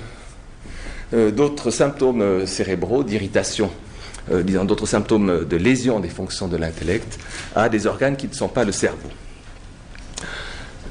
euh, 1.13 1.32
symptômes 1.70 2.46
cérébraux 2.46 3.03
d'irritation 3.03 3.72
disons 4.44 4.65
d'autres 4.65 4.86
symptômes 4.86 5.46
de 5.46 5.56
lésion 5.56 6.01
des 6.01 6.10
fonctions 6.10 6.50
de 6.50 6.58
l'intellect 6.58 7.17
à 7.56 7.70
des 7.70 7.88
organes 7.88 8.17
qui 8.17 8.27
ne 8.27 8.34
sont 8.34 8.50
pas 8.50 8.65
le 8.65 8.74
cerveau. 8.74 9.08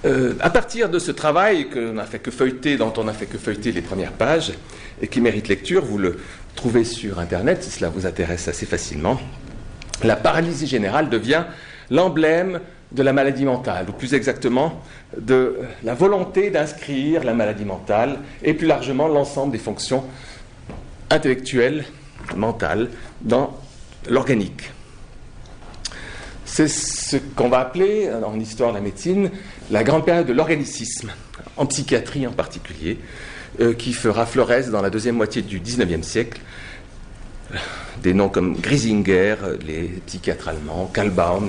Euh, 0.06 0.34
à 0.40 0.50
partir 0.50 0.88
de 0.88 0.98
ce 0.98 1.10
travail 1.10 1.68
qu'on 1.68 1.98
a 1.98 2.04
fait 2.04 2.18
que 2.20 2.30
feuilleter, 2.30 2.76
dont 2.76 2.92
on 2.96 3.04
n'a 3.04 3.12
fait 3.12 3.26
que 3.26 3.38
feuilleter 3.38 3.72
les 3.72 3.82
premières 3.82 4.12
pages, 4.12 4.52
et 5.00 5.08
qui 5.08 5.20
mérite 5.20 5.48
lecture, 5.48 5.84
vous 5.84 5.98
le 5.98 6.16
trouvez 6.56 6.84
sur 6.84 7.20
Internet 7.20 7.62
si 7.62 7.70
cela 7.70 7.88
vous 7.88 8.06
intéresse 8.06 8.48
assez 8.48 8.66
facilement, 8.66 9.20
la 10.02 10.16
paralysie 10.16 10.66
générale 10.66 11.08
devient 11.08 11.44
l'emblème 11.90 12.60
de 12.92 13.02
la 13.02 13.12
maladie 13.12 13.44
mentale, 13.44 13.86
ou 13.88 13.92
plus 13.92 14.14
exactement 14.14 14.80
de 15.16 15.58
la 15.84 15.94
volonté 15.94 16.50
d'inscrire 16.50 17.24
la 17.24 17.34
maladie 17.34 17.64
mentale 17.64 18.18
et 18.42 18.54
plus 18.54 18.66
largement 18.66 19.08
l'ensemble 19.08 19.52
des 19.52 19.58
fonctions 19.58 20.04
intellectuelles, 21.10 21.84
mentales, 22.34 22.88
dans 23.20 23.56
l'organique. 24.08 24.70
C'est 26.44 26.68
ce 26.68 27.16
qu'on 27.16 27.48
va 27.48 27.58
appeler, 27.58 28.10
en 28.24 28.38
histoire 28.38 28.70
de 28.70 28.76
la 28.76 28.80
médecine, 28.80 29.30
la 29.70 29.84
grande 29.84 30.04
période 30.04 30.26
de 30.26 30.32
l'organicisme, 30.32 31.10
en 31.56 31.66
psychiatrie 31.66 32.26
en 32.26 32.32
particulier, 32.32 32.98
euh, 33.60 33.72
qui 33.74 33.92
fera 33.92 34.26
florès 34.26 34.70
dans 34.70 34.82
la 34.82 34.90
deuxième 34.90 35.16
moitié 35.16 35.42
du 35.42 35.60
XIXe 35.60 36.06
siècle. 36.06 36.40
Des 38.02 38.12
noms 38.12 38.28
comme 38.28 38.54
Grisinger, 38.56 39.36
les 39.66 40.00
psychiatres 40.06 40.48
allemands, 40.48 40.90
Kalbaum, 40.92 41.48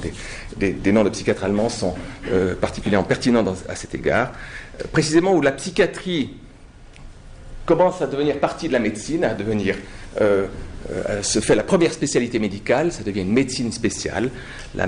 des, 0.56 0.92
noms 0.92 1.04
de 1.04 1.10
psychiatres 1.10 1.44
allemands 1.44 1.70
sont 1.70 1.96
euh, 2.32 2.56
particulièrement 2.56 3.06
pertinents 3.06 3.44
à 3.68 3.76
cet 3.76 3.94
égard. 3.94 4.32
Euh, 4.80 4.86
précisément 4.92 5.34
où 5.34 5.42
la 5.42 5.52
psychiatrie 5.52 6.36
commence 7.66 8.02
à 8.02 8.08
devenir 8.08 8.40
partie 8.40 8.68
de 8.68 8.74
la 8.74 8.80
médecine, 8.80 9.24
à 9.24 9.34
devenir 9.34 9.76
se 11.22 11.40
fait 11.40 11.54
la 11.54 11.64
première 11.64 11.92
spécialité 11.92 12.40
médicale, 12.40 12.94
ça 12.94 13.04
devient 13.04 13.22
une 13.22 13.34
médecine 13.34 13.72
spéciale. 13.74 14.32
La 14.74 14.88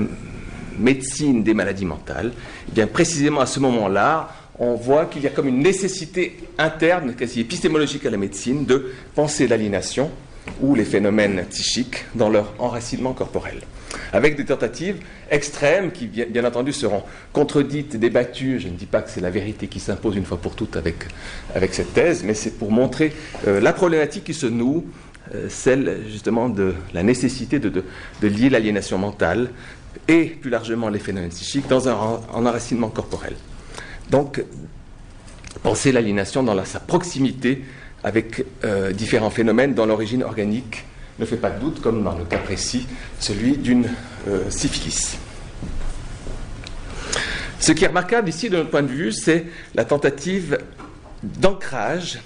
médecine 0.79 1.43
des 1.43 1.53
maladies 1.53 1.85
mentales, 1.85 2.31
eh 2.69 2.71
bien 2.71 2.87
précisément 2.87 3.41
à 3.41 3.45
ce 3.45 3.59
moment-là, 3.59 4.29
on 4.59 4.75
voit 4.75 5.05
qu'il 5.05 5.23
y 5.23 5.27
a 5.27 5.29
comme 5.29 5.47
une 5.47 5.61
nécessité 5.61 6.37
interne, 6.57 7.13
quasi 7.15 7.41
épistémologique 7.41 8.05
à 8.05 8.09
la 8.09 8.17
médecine, 8.17 8.65
de 8.65 8.91
penser 9.15 9.47
l'aliénation 9.47 10.11
ou 10.61 10.75
les 10.75 10.85
phénomènes 10.85 11.45
psychiques 11.49 12.05
dans 12.15 12.29
leur 12.29 12.53
enracinement 12.59 13.13
corporel. 13.13 13.61
Avec 14.13 14.35
des 14.35 14.45
tentatives 14.45 14.97
extrêmes 15.29 15.91
qui, 15.91 16.07
bien, 16.07 16.43
entendu, 16.45 16.73
seront 16.73 17.03
contredites, 17.33 17.95
débattues. 17.95 18.59
Je 18.59 18.67
ne 18.67 18.73
dis 18.73 18.85
pas 18.85 19.01
que 19.01 19.09
c'est 19.09 19.21
la 19.21 19.29
vérité 19.29 19.67
qui 19.67 19.79
s'impose 19.79 20.15
une 20.15 20.25
fois 20.25 20.37
pour 20.37 20.55
toutes 20.55 20.75
avec, 20.75 21.05
cette 21.73 21.93
thèse, 21.93 22.23
mais 22.23 22.33
c'est 22.33 22.57
pour 22.57 22.71
montrer 22.71 23.13
euh, 23.47 23.59
la 23.61 23.73
problématique 23.73 24.23
qui 24.25 24.33
se 24.33 24.47
noue, 24.47 24.85
euh, 25.35 25.47
celle 25.49 25.99
justement 26.09 26.49
de 26.49 26.73
la 26.93 27.03
nécessité 27.03 27.59
de 27.59 27.83
lier 28.21 28.49
l'aliénation 28.49 28.97
mentale 28.97 29.49
et 30.07 30.25
plus 30.25 30.49
largement 30.49 30.89
les 30.89 30.99
phénomènes 30.99 31.29
psychiques 31.29 31.67
dans 31.67 31.87
un, 31.87 31.93
enracinement 32.33 32.89
corporel. 32.89 33.35
Donc, 34.09 34.43
penser 35.63 35.91
l'aliénation 35.91 36.43
dans 36.43 36.63
sa 36.65 36.79
proximité 36.79 37.63
avec 38.03 38.45
euh, 38.63 38.91
différents 38.91 39.29
phénomènes 39.29 39.73
dont 39.73 39.85
l'origine 39.85 40.23
organique 40.23 40.85
ne 41.19 41.25
fait 41.25 41.37
pas 41.37 41.49
de 41.49 41.59
doute, 41.59 41.81
comme 41.81 42.03
dans 42.03 42.17
le 42.17 42.23
cas 42.23 42.37
précis, 42.37 42.87
celui 43.19 43.57
d'une 43.57 43.89
euh, 44.27 44.49
syphilis. 44.49 45.17
Ce 47.59 47.73
qui 47.73 47.83
est 47.83 47.87
remarquable 47.87 48.29
ici, 48.29 48.49
de 48.49 48.55
notre 48.55 48.69
point 48.69 48.83
de 48.83 48.87
vue, 48.87 49.11
c'est 49.11 49.45
la 49.75 49.83
tentative 49.83 50.59
d'ancrage 51.23 52.19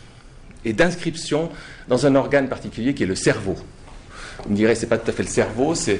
et 0.63 0.73
d'inscription 0.73 1.49
dans 1.87 2.05
un 2.05 2.15
organe 2.15 2.47
particulier 2.47 2.93
qui 2.93 3.03
est 3.03 3.07
le 3.07 3.15
cerveau. 3.15 3.57
Vous 4.43 4.51
me 4.51 4.55
direz, 4.55 4.75
c'est 4.75 4.87
pas 4.87 4.97
tout 4.97 5.09
à 5.09 5.13
fait 5.13 5.23
le 5.23 5.29
cerveau, 5.29 5.73
c'est 5.73 5.99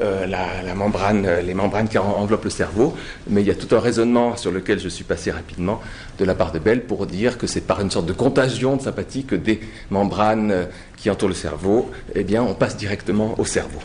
euh, 0.00 0.26
la, 0.26 0.74
membrane, 0.74 1.24
euh, 1.24 1.40
les 1.40 1.54
membranes 1.54 1.86
qui 1.86 1.98
enveloppent 1.98 2.42
le 2.42 2.50
cerveau, 2.50 2.96
mais 3.28 3.42
il 3.42 3.46
y 3.46 3.50
a 3.52 3.54
tout 3.54 3.72
un 3.76 3.78
raisonnement 3.78 4.36
sur 4.36 4.50
lequel 4.50 4.80
je 4.80 4.88
suis 4.88 5.04
passé 5.04 5.30
rapidement 5.30 5.80
de 6.18 6.24
la 6.24 6.34
part 6.34 6.50
de 6.50 6.58
Bell 6.58 6.82
pour 6.82 7.06
dire 7.06 7.38
que 7.38 7.46
c'est 7.46 7.60
par 7.60 7.80
une 7.80 7.92
sorte 7.92 8.06
de 8.06 8.12
contagion 8.12 8.74
de 8.74 8.82
sympathie 8.82 9.24
que 9.24 9.36
des 9.36 9.60
membranes 9.90 10.50
euh, 10.50 10.64
qui 10.96 11.10
entourent 11.10 11.28
le 11.28 11.34
cerveau, 11.36 11.92
eh 12.16 12.24
bien, 12.24 12.42
on 12.42 12.54
passe 12.54 12.76
directement 12.76 13.38
au 13.38 13.44
cerveau. 13.44 13.78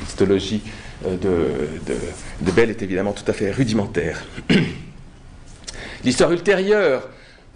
L'histologie 0.00 0.60
de, 1.02 1.18
de, 1.86 2.50
Bell 2.50 2.68
est 2.68 2.82
évidemment 2.82 3.12
tout 3.12 3.24
à 3.26 3.32
fait 3.32 3.50
rudimentaire. 3.50 4.22
L'histoire 6.04 6.30
ultérieure 6.32 7.08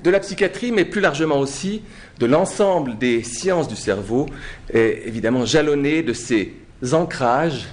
de 0.03 0.11
la 0.11 0.21
psychiatrie, 0.21 0.73
mais 0.73 0.87
plus 0.87 1.03
largement 1.03 1.41
aussi 1.41 1.83
de 2.19 2.25
l'ensemble 2.27 2.97
des 2.97 3.23
sciences 3.23 3.69
du 3.69 3.77
cerveau, 3.77 4.27
est 4.73 5.03
évidemment 5.07 5.45
jalonnée 5.45 6.03
de 6.03 6.15
ces 6.15 6.55
ancrages 6.93 7.67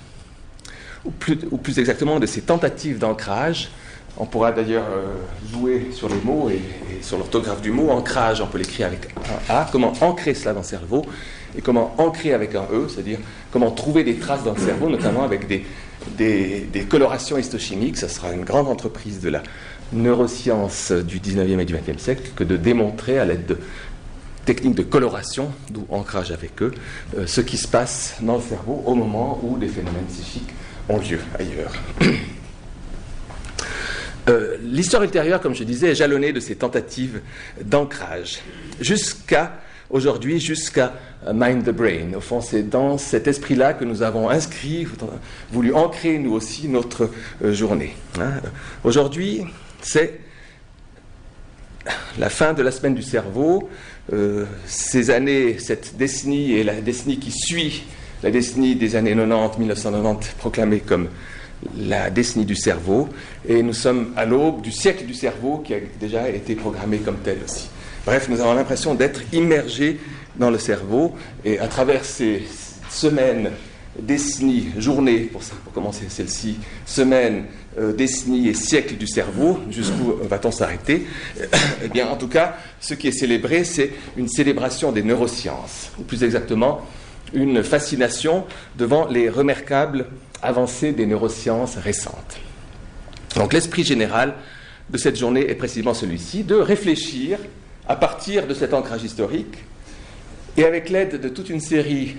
ou 1.06 1.12
plus, 1.58 1.80
exactement 1.80 2.20
de 2.20 2.26
ces 2.26 2.42
tentatives 2.42 2.98
d'ancrage. 2.98 3.70
On 4.18 4.26
pourra 4.26 4.52
d'ailleurs 4.52 4.86
euh, 4.90 5.16
jouer 5.52 5.90
sur 5.92 6.08
les 6.08 6.22
mots 6.24 6.50
et, 6.50 6.62
sur 7.02 7.18
l'orthographe 7.18 7.62
du 7.62 7.72
mot. 7.72 7.90
Ancrage, 7.90 8.42
on 8.42 8.48
peut 8.48 8.58
l'écrire 8.58 8.88
avec 8.88 9.10
un 9.50 9.54
A. 9.54 9.68
Comment 9.72 9.94
ancrer 10.02 10.34
cela 10.34 10.54
dans 10.54 10.62
le 10.62 10.66
cerveau 10.66 11.06
et 11.58 11.62
comment 11.62 11.94
ancrer 11.98 12.34
avec 12.34 12.56
un 12.56 12.66
E, 12.72 12.88
c'est-à-dire 12.90 13.20
comment 13.52 13.72
trouver 13.72 14.04
des 14.04 14.16
traces 14.16 14.44
dans 14.44 14.54
le 14.54 14.60
cerveau, 14.60 14.90
notamment 14.90 15.24
avec 15.24 15.48
des, 15.48 16.86
colorations 16.90 17.38
histochimiques. 17.38 17.98
Ce 17.98 18.08
sera 18.08 18.32
une 18.32 18.44
grande 18.44 18.68
entreprise 18.68 19.20
de 19.20 19.30
la 19.30 19.44
neuroscience 19.94 20.92
du 20.92 21.20
19e 21.20 21.60
et 21.60 21.66
du 21.66 21.76
20e 21.76 21.98
siècle 21.98 22.32
que 22.36 22.44
de 22.44 22.58
démontrer 22.58 23.20
à 23.20 23.26
l'aide 23.26 23.46
de 23.46 23.58
techniques 24.46 24.76
de 24.76 24.84
coloration, 24.84 25.52
d'où 25.72 25.86
ancrage 25.90 26.32
avec 26.32 26.62
eux, 26.62 26.72
euh, 27.18 27.26
ce 27.26 27.42
qui 27.42 27.58
se 27.58 27.68
passe 27.68 28.18
dans 28.22 28.36
le 28.36 28.42
cerveau 28.42 28.84
au 28.86 28.94
moment 28.94 29.40
où 29.42 29.58
des 29.58 29.68
phénomènes 29.68 30.06
psychiques 30.06 30.54
ont 30.90 30.98
lieu 30.98 31.20
ailleurs. 31.38 31.74
Euh, 34.28 34.58
l'histoire 34.64 35.04
ultérieure, 35.04 35.40
comme 35.40 35.54
je 35.54 35.64
disais, 35.64 35.92
est 35.92 35.96
jalonnée 35.96 36.34
de 36.34 36.40
ces 36.40 36.56
tentatives 36.56 37.22
d'ancrage, 37.62 38.40
jusqu'à 38.82 39.60
aujourd'hui, 39.92 40.40
jusqu'à 40.40 40.94
Mind 41.32 41.64
the 41.64 41.70
Brain. 41.70 42.14
Au 42.16 42.22
fond, 42.22 42.42
c'est 42.42 42.64
dans 42.64 42.98
cet 42.98 43.28
esprit-là 43.28 43.74
que 43.74 43.86
nous 43.86 44.02
avons 44.02 44.30
inscrit, 44.30 44.88
voulu 45.52 45.74
ancrer 45.74 46.18
nous 46.18 46.34
aussi 46.34 46.68
notre 46.68 47.12
euh, 47.44 47.54
journée. 47.54 47.96
Hein. 48.20 48.32
Aujourd'hui, 48.84 49.44
c'est 49.82 50.20
la 52.18 52.30
fin 52.30 52.54
de 52.54 52.64
la 52.64 52.72
semaine 52.72 52.96
du 52.96 53.04
cerveau, 53.04 53.70
euh, 54.14 54.46
ces 54.66 55.12
années, 55.12 55.60
cette 55.60 55.98
décennie 55.98 56.54
et 56.54 56.64
la 56.64 56.82
décennie 56.82 57.20
qui 57.20 57.32
suit 57.32 57.84
la 58.26 58.32
décennie 58.32 58.76
des 58.76 58.96
années 58.96 59.16
90, 59.16 59.60
1990, 59.60 60.34
proclamée 60.40 60.80
comme 60.80 61.10
la 61.78 62.10
décennie 62.10 62.46
du 62.46 62.56
cerveau, 62.56 63.08
et 63.48 63.62
nous 63.62 63.74
sommes 63.74 64.14
à 64.18 64.26
l'aube 64.26 64.64
du 64.64 64.72
siècle 64.72 65.06
du 65.06 65.14
cerveau 65.14 65.60
qui 65.60 65.76
a 65.76 65.78
déjà 66.00 66.28
été 66.28 66.56
programmé 66.56 66.98
comme 66.98 67.18
tel 67.18 67.38
aussi. 67.46 67.70
Bref, 68.04 68.28
nous 68.28 68.42
avons 68.42 68.56
l'impression 68.56 68.96
d'être 68.96 69.22
immergés 69.32 70.00
dans 70.38 70.50
le 70.50 70.58
cerveau, 70.58 71.14
et 71.46 71.60
à 71.60 71.68
travers 71.68 72.04
ces 72.04 72.42
semaines 72.90 73.52
décennies, 74.00 74.70
journées, 74.80 75.30
pour, 75.32 75.44
commencer 75.72 76.06
celle-ci, 76.10 76.58
semaines, 76.84 77.46
euh, 77.78 77.94
décennies 77.94 78.48
et 78.48 78.56
siècles 78.56 78.96
du 78.96 79.06
cerveau, 79.06 79.60
jusqu'où 79.70 80.16
va-t-on 80.24 80.52
s'arrêter? 80.52 81.06
Eh 81.84 81.90
bien, 81.90 82.08
en 82.08 82.16
tout 82.16 82.28
cas, 82.28 82.58
ce 82.82 82.96
qui 82.96 83.08
est 83.08 83.12
célébré, 83.12 83.64
c'est 83.64 83.92
une 84.18 84.28
célébration 84.28 84.92
des 84.92 85.04
neurosciences, 85.04 85.92
ou 86.00 86.02
plus 86.02 86.24
exactement, 86.24 86.82
une 87.36 87.64
fascination 87.64 88.46
devant 88.78 89.08
les 89.08 89.30
remarquables 89.30 90.08
avancées 90.42 90.94
des 90.94 91.06
neurosciences 91.06 91.76
récentes. 91.78 92.38
Donc, 93.36 93.54
l'esprit 93.54 93.84
général 93.84 94.34
de 94.90 94.98
cette 94.98 95.18
journée 95.18 95.50
est 95.50 95.56
précisément 95.56 95.94
celui-ci, 95.94 96.44
de 96.44 96.56
réfléchir 96.56 97.40
à 97.88 97.96
partir 97.96 98.48
de 98.48 98.54
cet 98.54 98.74
ancrage 98.74 99.04
historique 99.04 99.58
et 100.58 100.64
avec 100.64 100.90
l'aide 100.90 101.20
de 101.20 101.30
toute 101.30 101.50
une 101.50 101.60
série 101.60 102.16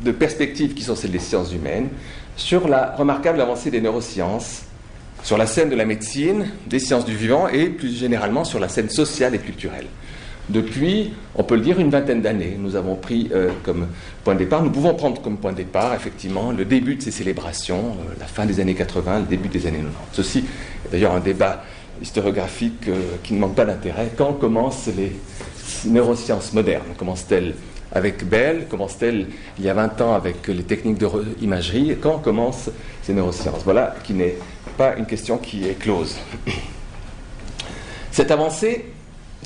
de 0.00 0.12
perspectives 0.12 0.74
qui 0.74 0.82
sont 0.82 0.96
celles 0.96 1.10
des 1.10 1.18
sciences 1.18 1.52
humaines, 1.52 1.88
sur 2.36 2.68
la 2.68 2.94
remarquable 2.96 3.40
avancée 3.40 3.70
des 3.70 3.80
neurosciences, 3.80 4.62
sur 5.22 5.36
la 5.36 5.46
scène 5.46 5.68
de 5.68 5.76
la 5.76 5.84
médecine, 5.84 6.48
des 6.66 6.78
sciences 6.78 7.04
du 7.04 7.14
vivant 7.14 7.48
et 7.48 7.68
plus 7.68 7.94
généralement 7.94 8.44
sur 8.44 8.58
la 8.58 8.68
scène 8.68 8.88
sociale 8.88 9.34
et 9.34 9.38
culturelle. 9.38 9.86
Depuis, 10.48 11.12
on 11.36 11.44
peut 11.44 11.54
le 11.54 11.60
dire, 11.60 11.78
une 11.78 11.90
vingtaine 11.90 12.22
d'années, 12.22 12.56
nous 12.58 12.74
avons 12.74 12.96
pris 12.96 13.30
euh, 13.32 13.50
comme 13.62 13.86
point 14.24 14.34
de 14.34 14.40
départ, 14.40 14.62
nous 14.62 14.70
pouvons 14.70 14.94
prendre 14.94 15.20
comme 15.22 15.36
point 15.36 15.52
de 15.52 15.58
départ, 15.58 15.94
effectivement, 15.94 16.50
le 16.50 16.64
début 16.64 16.96
de 16.96 17.02
ces 17.02 17.12
célébrations, 17.12 17.96
euh, 18.00 18.14
la 18.18 18.26
fin 18.26 18.46
des 18.46 18.58
années 18.58 18.74
80, 18.74 19.20
le 19.20 19.26
début 19.26 19.48
des 19.48 19.66
années 19.66 19.78
90. 19.78 19.92
Ceci 20.12 20.44
est 20.86 20.92
d'ailleurs 20.92 21.14
un 21.14 21.20
débat 21.20 21.62
historiographique 22.02 22.88
euh, 22.88 22.98
qui 23.22 23.34
ne 23.34 23.38
manque 23.38 23.54
pas 23.54 23.64
d'intérêt. 23.64 24.10
Quand 24.16 24.32
commencent 24.32 24.88
les 24.96 25.12
neurosciences 25.86 26.52
modernes? 26.52 26.94
Commencent-elles 26.96 27.54
avec 27.92 28.28
Bell? 28.28 28.66
Commence-t-elle 28.68 29.26
il 29.58 29.64
y 29.64 29.68
a 29.68 29.74
20 29.74 30.00
ans 30.00 30.14
avec 30.14 30.48
les 30.48 30.62
techniques 30.62 30.98
de 30.98 31.08
imagerie 31.40 31.96
Quand 32.00 32.18
commencent 32.18 32.70
ces 33.02 33.14
neurosciences? 33.14 33.62
Voilà 33.64 33.94
qui 34.02 34.14
n'est 34.14 34.36
pas 34.76 34.96
une 34.96 35.06
question 35.06 35.38
qui 35.38 35.68
est 35.68 35.78
close. 35.78 36.16
Cette 38.10 38.30
avancée, 38.30 38.86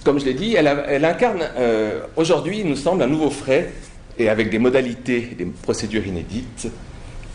comme 0.04 0.20
je 0.20 0.26
l'ai 0.26 0.34
dit, 0.34 0.54
elle, 0.54 1.04
incarne 1.04 1.42
euh, 1.56 2.02
aujourd'hui, 2.16 2.60
il 2.60 2.68
nous 2.68 2.76
semble, 2.76 3.02
un 3.02 3.06
nouveau 3.06 3.30
frais 3.30 3.72
et 4.18 4.28
avec 4.28 4.50
des 4.50 4.58
modalités, 4.58 5.34
des 5.36 5.46
procédures 5.46 6.06
inédites, 6.06 6.68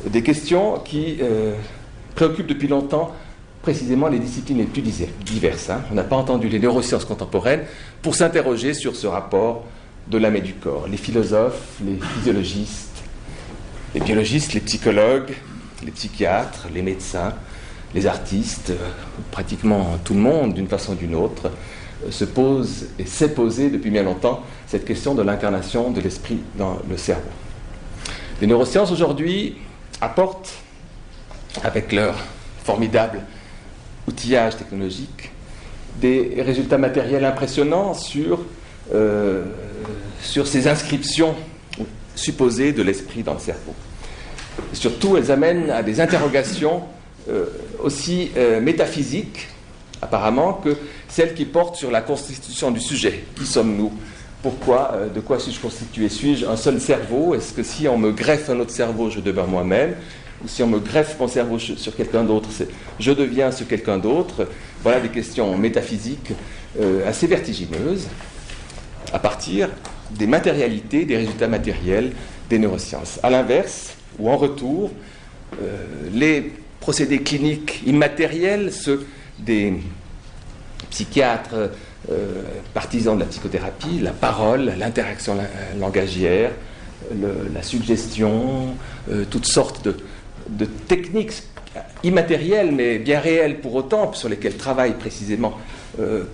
des 0.06 0.22
questions 0.22 0.80
qui 0.80 1.18
euh, 1.22 1.56
préoccupent 2.16 2.48
depuis 2.48 2.68
longtemps 2.68 3.14
précisément 3.64 4.08
les 4.08 4.20
disciplines 4.20 4.60
les 4.60 4.66
plus 4.66 4.82
diverses. 4.82 5.70
Hein. 5.70 5.82
On 5.92 5.96
n'a 5.96 6.04
pas 6.04 6.16
entendu 6.16 6.48
les 6.48 6.60
neurosciences 6.60 7.04
contemporaines 7.04 7.64
pour 8.02 8.16
s'interroger 8.16 8.74
sur 8.74 8.96
ce 8.96 9.08
rapport 9.08 9.66
de 10.08 10.18
l'âme 10.18 10.38
et 10.38 10.42
du 10.42 10.54
corps. 10.54 10.88
Les 10.90 10.96
philosophes, 10.96 11.80
les 11.84 12.00
physiologistes, 12.16 13.04
les 13.94 14.00
biologistes, 14.00 14.54
les 14.54 14.62
psychologues, 14.62 15.34
les 15.84 15.92
psychiatres, 15.92 16.68
les 16.74 16.82
médecins, 16.82 17.34
les 17.94 18.06
artistes, 18.06 18.72
pratiquement 19.32 19.98
tout 20.04 20.14
le 20.14 20.22
monde, 20.22 20.54
d'une 20.54 20.68
façon 20.68 20.94
ou 20.94 20.96
d'une 20.96 21.16
autre, 21.16 21.52
se 22.10 22.26
pose 22.26 22.88
et 22.98 23.06
s'est 23.06 23.34
posé 23.34 23.70
depuis 23.70 23.90
bien 23.90 24.04
longtemps 24.04 24.42
cette 24.68 24.86
question 24.86 25.16
de 25.16 25.22
l'incarnation 25.22 25.92
de 25.92 26.02
l'esprit 26.02 26.40
dans 26.58 26.78
le 26.90 26.98
cerveau. 26.98 27.30
Les 28.42 28.48
neurosciences 28.48 28.92
aujourd'hui 28.92 29.58
apportent, 30.02 30.52
avec 31.64 31.92
leur 31.92 32.16
formidable 32.64 33.22
outillage 34.08 34.56
technologique, 34.58 35.32
des 36.00 36.42
résultats 36.42 36.78
matériels 36.78 37.26
impressionnants 37.26 37.94
sur 37.94 38.40
euh, 38.94 39.44
sur 40.22 40.48
ces 40.48 40.68
inscriptions 40.68 41.36
supposées 42.16 42.74
de 42.74 42.82
l'esprit 42.82 43.24
dans 43.24 43.36
le 43.36 43.40
cerveau. 43.40 43.74
Surtout, 44.74 45.16
elles 45.16 45.32
amènent 45.32 45.70
à 45.70 45.84
des 45.84 46.02
interrogations 46.02 46.84
euh, 47.30 47.46
aussi 47.82 48.32
euh, 48.36 48.60
métaphysiques, 48.60 49.48
apparemment, 50.02 50.54
que 50.54 50.76
celles 51.08 51.34
qui 51.34 51.46
portent 51.46 51.76
sur 51.76 51.92
la 51.92 52.02
constitution 52.02 52.72
du 52.72 52.80
sujet. 52.80 53.24
Qui 53.36 53.46
sommes-nous? 53.46 53.92
Pourquoi 54.42 54.96
De 55.14 55.20
quoi 55.20 55.40
suis-je 55.40 55.60
constitué? 55.60 56.08
Suis-je 56.08 56.46
un 56.46 56.56
seul 56.56 56.80
cerveau? 56.80 57.36
Est-ce 57.36 57.52
que 57.54 57.64
si 57.64 57.88
on 57.88 57.98
me 57.98 58.12
greffe 58.12 58.50
un 58.50 58.60
autre 58.60 58.72
cerveau, 58.72 59.10
je 59.10 59.20
deviens 59.20 59.46
moi-même? 59.46 59.96
Ou 60.44 60.48
si 60.48 60.64
on 60.64 60.68
me 60.68 60.80
greffe 60.80 61.18
mon 61.20 61.28
cerveau 61.28 61.60
sur 61.60 61.94
quelqu'un 61.96 62.24
d'autre, 62.24 62.48
je 63.00 63.12
deviens 63.12 63.52
ce 63.52 63.66
quelqu'un 63.66 63.98
d'autre? 63.98 64.48
Voilà 64.82 65.02
des 65.02 65.10
questions 65.10 65.58
métaphysiques 65.58 66.32
assez 67.06 67.28
vertigineuses 67.28 68.08
à 69.12 69.20
partir 69.20 69.70
des 70.12 70.28
matérialités, 70.28 71.06
des 71.06 71.18
résultats 71.18 71.48
matériels 71.48 72.14
des 72.50 72.60
neurosciences. 72.60 73.20
A 73.24 73.30
l'inverse, 73.30 73.96
ou 74.18 74.30
en 74.30 74.38
retour, 74.38 74.92
euh, 75.62 75.86
les 76.14 76.54
procédés 76.80 77.22
cliniques 77.22 77.82
immatériels, 77.86 78.72
ceux 78.72 79.06
des 79.40 79.74
psychiatres 80.90 81.72
euh, 82.12 82.44
partisans 82.74 83.16
de 83.16 83.22
la 83.22 83.26
psychothérapie, 83.28 84.00
la 84.02 84.12
parole, 84.12 84.74
l'interaction 84.78 85.38
langagière, 85.80 86.52
la 87.54 87.64
suggestion, 87.64 88.76
euh, 89.10 89.26
toutes 89.30 89.46
sortes 89.46 89.88
de, 89.88 90.66
techniques 90.88 91.44
immatérielles 92.04 92.72
mais 92.72 92.98
bien 92.98 93.20
réelles 93.20 93.60
pour 93.60 93.76
autant, 93.76 94.14
sur 94.14 94.30
lesquelles 94.30 94.58
travaille 94.58 94.94
précisément 94.94 95.58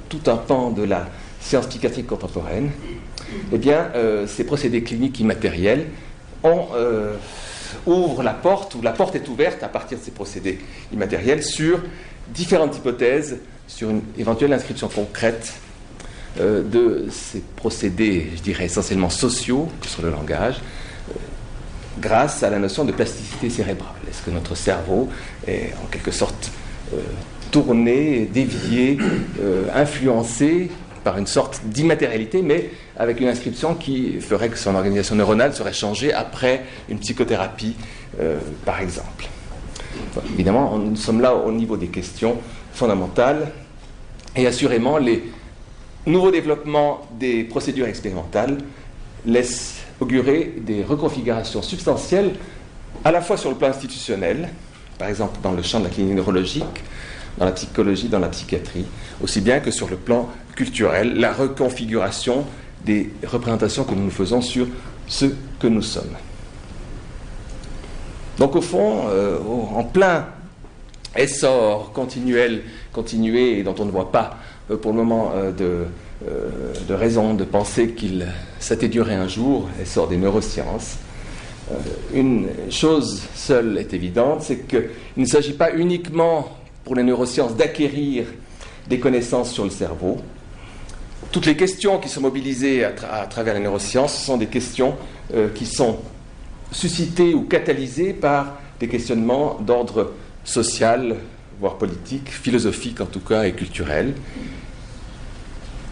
tout 0.10 0.22
un 0.28 0.38
pan 0.38 0.70
de 0.70 0.84
la 0.84 1.08
science 1.42 1.68
psychiatrique 1.68 2.08
contemporaine, 2.08 2.72
eh 3.52 3.58
bien, 3.58 3.92
euh, 3.96 4.28
ces 4.28 4.44
procédés 4.44 4.84
cliniques 4.84 5.20
immatériels 5.20 5.88
euh, 6.44 7.14
ouvrent 7.86 8.24
la 8.24 8.34
porte, 8.34 8.76
ou 8.76 8.82
la 8.82 8.92
porte 8.92 9.16
est 9.16 9.28
ouverte 9.28 9.64
à 9.64 9.68
partir 9.68 9.98
de 9.98 10.04
ces 10.04 10.12
procédés 10.12 10.60
immatériels 10.94 11.44
sur 11.44 11.80
différentes 12.30 12.78
hypothèses, 12.78 13.38
sur 13.68 13.90
une 13.90 14.02
éventuelle 14.18 14.54
inscription 14.54 14.88
concrète 14.88 15.54
euh, 16.40 16.62
de 16.64 17.08
ces 17.10 17.42
procédés, 17.56 18.28
je 18.36 18.42
dirais 18.42 18.66
essentiellement 18.66 19.10
sociaux, 19.10 19.70
sur 19.82 20.04
le 20.04 20.12
langage, 20.12 20.56
grâce 22.00 22.44
à 22.44 22.50
la 22.50 22.60
notion 22.60 22.84
de 22.84 22.92
plasticité 22.92 23.50
cérébrale. 23.50 23.96
Est-ce 24.10 24.22
que 24.22 24.32
notre 24.32 24.54
cerveau 24.54 25.10
est 25.48 25.74
en 25.84 25.88
quelque 25.88 26.12
sorte 26.12 26.52
tourné, 27.52 28.30
dévié, 28.34 28.98
influencé 29.74 30.70
par 31.06 31.20
une 31.20 31.28
sorte 31.28 31.62
d'immatérialité, 31.66 32.42
mais 32.42 32.72
avec 32.98 33.22
une 33.22 33.28
inscription 33.28 33.76
qui 33.76 34.20
ferait 34.20 34.50
que 34.50 34.58
son 34.58 34.76
organisation 34.76 35.16
neuronale 35.16 35.54
serait 35.54 35.72
changée 35.72 36.12
après 36.12 36.66
une 36.90 36.98
psychothérapie, 36.98 37.76
euh, 38.20 38.40
par 38.66 38.82
exemple? 38.82 39.28
Évidemment, 40.34 40.78
nous 40.78 40.96
sommes 40.96 41.22
là 41.22 41.36
au 41.36 41.52
niveau 41.52 41.78
des 41.78 41.88
questions 41.88 42.38
fondamentales, 42.74 43.52
et 44.36 44.48
assurément, 44.48 44.98
les 44.98 45.24
nouveaux 46.06 46.32
développements 46.32 47.08
des 47.20 47.44
procédures 47.44 47.88
expérimentales 47.88 48.58
laissent 49.26 49.82
augurer 50.00 50.54
des 50.58 50.84
reconfigurations 50.84 51.62
substantielles, 51.62 52.34
à 53.04 53.12
la 53.12 53.22
fois 53.22 53.38
sur 53.38 53.50
le 53.50 53.56
plan 53.56 53.70
institutionnel, 53.70 54.50
par 54.98 55.08
exemple 55.08 55.40
dans 55.42 55.52
le 55.52 55.64
champ 55.64 55.80
de 55.80 55.86
la 55.86 55.90
clinique 55.90 56.16
neurologique, 56.16 56.84
dans 57.38 57.46
la 57.46 57.52
psychologie, 57.52 58.08
dans 58.08 58.20
la 58.20 58.30
psychiatrie, 58.30 58.86
aussi 59.22 59.42
bien 59.42 59.60
que 59.60 59.72
sur 59.72 59.90
le 59.90 59.98
plan 59.98 60.30
culturel, 60.56 61.16
la 61.16 61.34
reconfiguration 61.34 62.46
des 62.86 63.12
représentations 63.26 63.84
que 63.84 63.94
nous 63.94 64.06
nous 64.06 64.12
faisons 64.12 64.42
sur 64.42 64.68
ce 65.08 65.26
que 65.60 65.68
nous 65.68 65.82
sommes. 65.82 66.16
Donc 68.38 68.56
au 68.56 68.62
fond, 68.62 69.06
euh, 69.10 69.38
en 69.74 69.84
plein 69.84 70.28
essor 71.16 71.94
continuel, 71.94 72.64
continué, 72.92 73.60
et 73.60 73.64
dont 73.64 73.76
on 73.80 73.86
ne 73.86 73.92
voit 73.92 74.12
pas 74.12 74.38
euh, 74.70 74.78
pour 74.78 74.92
le 74.92 74.98
moment 74.98 75.32
euh, 75.36 75.52
de, 75.52 75.86
de, 76.88 76.94
raison 76.94 77.34
de 77.34 77.46
penser 77.46 77.90
qu'il 77.90 78.28
s'atténuerait 78.60 79.16
un 79.16 79.28
jour, 79.28 79.70
essor 79.82 80.08
des 80.08 80.18
neurosciences, 80.18 80.98
une 82.14 82.48
chose 82.70 83.24
seule 83.34 83.80
est 83.80 83.94
évidente, 83.94 84.44
c'est 84.44 84.68
qu'il 84.68 84.90
ne 85.18 85.26
s'agit 85.26 85.54
pas 85.54 85.74
uniquement 85.74 86.50
pour 86.84 86.96
les 86.96 87.04
neurosciences 87.04 87.56
d'acquérir 87.56 88.26
des 88.88 89.00
connaissances 89.00 89.52
sur 89.52 89.64
le 89.64 89.72
cerveau, 89.72 90.18
toutes 91.32 91.48
les 91.48 91.58
questions 91.58 92.00
qui 92.00 92.08
sont 92.08 92.22
mobilisées 92.22 92.86
à, 92.86 93.26
travers 93.26 93.56
les 93.56 93.60
neurosciences 93.62 94.16
sont 94.16 94.38
des 94.38 94.46
questions 94.46 94.96
qui 95.56 95.66
sont 95.66 95.98
suscitées 96.76 97.34
ou 97.34 97.44
catalysées 97.44 98.14
par 98.14 98.58
des 98.80 98.88
questionnements 98.90 99.60
d'ordre 99.62 100.12
social, 100.44 101.16
voire 101.60 101.78
politique, 101.78 102.30
philosophique 102.30 103.00
en 103.00 103.06
tout 103.06 103.22
cas, 103.22 103.46
et 103.46 103.54
culturel. 103.54 104.14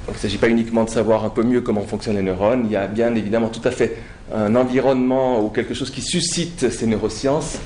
il 0.09 0.13
ne 0.13 0.17
s'agit 0.17 0.37
pas 0.37 0.49
uniquement 0.49 0.83
de 0.83 0.89
savoir 0.89 1.23
un 1.23 1.29
peu 1.29 1.43
mieux 1.43 1.61
comment 1.61 1.83
fonctionnent 1.83 2.17
les 2.17 2.21
neurones, 2.21 2.63
il 2.65 2.71
y 2.71 2.75
a 2.75 2.87
bien 2.87 3.15
évidemment 3.15 3.47
tout 3.47 3.65
à 3.65 3.71
fait 3.71 3.97
un 4.33 4.55
environnement 4.55 5.41
ou 5.41 5.49
quelque 5.49 5.73
chose 5.73 5.89
qui 5.89 6.01
suscite 6.01 6.69
ces 6.69 6.85
neurosciences, 6.85 7.59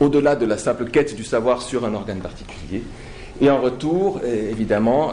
au-delà 0.00 0.34
de 0.34 0.44
la 0.44 0.58
simple 0.58 0.86
quête 0.86 1.14
du 1.14 1.22
savoir 1.22 1.62
sur 1.62 1.84
un 1.84 1.94
organe 1.94 2.20
particulier. 2.20 2.82
Et 3.40 3.50
en 3.50 3.60
retour, 3.60 4.20
évidemment, 4.24 5.12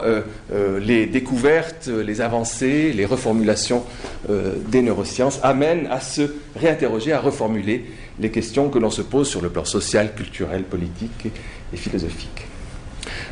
les 0.80 1.06
découvertes, 1.06 1.88
les 1.88 2.20
avancées, 2.20 2.92
les 2.92 3.04
reformulations 3.04 3.82
des 4.28 4.80
neurosciences 4.80 5.40
amènent 5.42 5.88
à 5.88 5.98
se 5.98 6.22
réinterroger, 6.54 7.12
à 7.12 7.20
reformuler 7.20 7.84
les 8.20 8.30
questions 8.30 8.68
que 8.68 8.78
l'on 8.78 8.90
se 8.90 9.02
pose 9.02 9.28
sur 9.28 9.42
le 9.42 9.48
plan 9.48 9.64
social, 9.64 10.14
culturel, 10.14 10.62
politique 10.62 11.26
et 11.72 11.76
philosophique. 11.76 12.46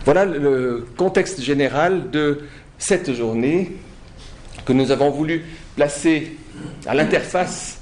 Voilà 0.05 0.24
le 0.24 0.87
contexte 0.96 1.40
général 1.40 2.11
de 2.11 2.40
cette 2.79 3.14
journée 3.14 3.76
que 4.64 4.72
nous 4.72 4.90
avons 4.90 5.11
voulu 5.11 5.44
placer 5.76 6.37
à 6.87 6.94
l'interface, 6.94 7.81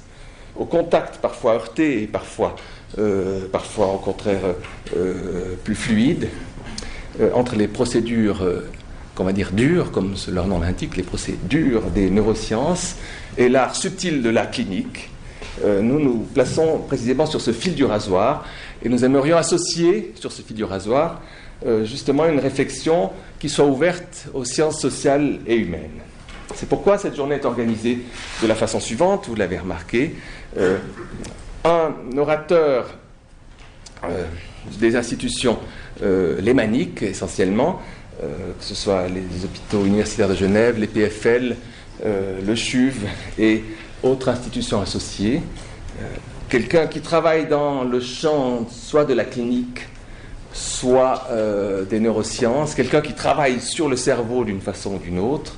au 0.55 0.65
contact 0.65 1.17
parfois 1.17 1.53
heurté 1.53 2.03
et 2.03 2.07
parfois, 2.07 2.55
euh, 2.97 3.47
parfois 3.51 3.87
au 3.87 3.97
contraire 3.97 4.55
euh, 4.95 5.55
plus 5.63 5.75
fluide, 5.75 6.25
euh, 6.25 6.27
entre 7.33 7.55
les 7.55 7.67
procédures 7.67 8.47
qu'on 9.15 9.23
va 9.23 9.33
dire 9.33 9.51
dures, 9.51 9.91
comme 9.91 10.15
leur 10.31 10.47
nom 10.47 10.59
l'indique, 10.59 10.95
les 10.95 11.03
procédures 11.03 11.83
des 11.91 12.09
neurosciences, 12.09 12.95
et 13.37 13.49
l'art 13.49 13.75
subtil 13.75 14.21
de 14.21 14.29
la 14.29 14.45
clinique. 14.45 15.09
nous 15.63 15.99
nous 15.99 16.19
plaçons 16.33 16.79
précisément 16.87 17.25
sur 17.25 17.41
ce 17.41 17.51
fil 17.51 17.75
du 17.75 17.83
rasoir, 17.83 18.45
et 18.81 18.89
nous 18.89 19.03
aimerions 19.03 19.35
associer 19.35 20.13
sur 20.15 20.31
ce 20.31 20.41
fil 20.41 20.55
du 20.55 20.63
rasoir 20.63 21.21
euh, 21.65 21.83
justement 21.83 22.25
une 22.25 22.39
réflexion 22.39 23.11
qui 23.37 23.49
soit 23.49 23.65
ouverte 23.65 24.27
aux 24.33 24.45
sciences 24.45 24.79
sociales 24.79 25.39
et 25.45 25.57
humaines. 25.57 25.99
C'est 26.55 26.69
pourquoi 26.69 26.97
cette 26.97 27.17
journée 27.17 27.35
est 27.35 27.43
organisée 27.43 27.99
de 28.41 28.47
la 28.47 28.55
façon 28.55 28.79
suivante, 28.79 29.25
vous 29.27 29.35
l'avez 29.35 29.57
remarqué. 29.59 30.15
Euh, 30.57 30.77
un 31.65 31.91
orateur 32.17 32.95
euh, 34.05 34.23
des 34.79 34.95
institutions 34.95 35.59
lémaniques 36.01 37.01
essentiellement, 37.01 37.81
que 38.19 38.63
ce 38.63 38.75
soit 38.75 39.07
les, 39.07 39.21
les, 39.21 39.45
hôpitaux 39.45 39.85
universitaires 39.85 40.29
de 40.29 40.35
Genève, 40.35 40.79
les 40.79 40.87
PFL, 40.87 41.55
le 42.03 42.55
CHUV 42.55 43.07
et 43.37 43.63
autres 44.03 44.29
institutions 44.29 44.81
associées. 44.81 45.41
Quelqu'un 46.49 46.87
qui 46.87 47.01
travaille 47.01 47.47
dans 47.47 47.83
le 47.83 47.99
champ 47.99 48.65
soit 48.69 49.05
de 49.05 49.13
la 49.13 49.23
clinique, 49.23 49.81
soit 50.51 51.27
euh, 51.29 51.85
des 51.85 51.99
neurosciences, 51.99 52.73
quelqu'un 52.73 53.01
qui 53.01 53.13
travaille 53.13 53.59
sur 53.59 53.87
le 53.87 53.95
cerveau 53.95 54.43
d'une 54.43 54.61
façon 54.61 54.95
ou 54.95 54.97
d'une 54.97 55.19
autre, 55.19 55.53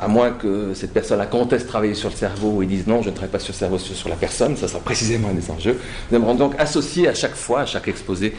à 0.00 0.08
moins 0.08 0.30
que 0.30 0.72
cette 0.74 0.92
personne-là 0.92 1.26
conteste 1.26 1.68
travailler 1.68 1.94
sur 1.94 2.08
le 2.08 2.16
cerveau 2.16 2.62
et 2.62 2.66
dise 2.66 2.86
non, 2.86 3.02
je 3.02 3.10
ne 3.10 3.14
travaille 3.14 3.30
pas 3.30 3.38
sur 3.38 3.52
le 3.52 3.58
cerveau, 3.58 3.78
sur, 3.78 4.08
la 4.08 4.16
personne, 4.16 4.56
ça 4.56 4.66
sera 4.66 4.80
précisément 4.80 5.28
un 5.28 5.34
des 5.34 5.50
enjeux. 5.50 5.78
Nous 6.10 6.16
aimerons 6.16 6.34
donc 6.34 6.54
associer 6.58 7.06
à 7.08 7.14
chaque 7.14 7.34
fois, 7.34 7.60
à 7.60 7.66
chaque 7.66 7.86
exposé, 7.86 8.34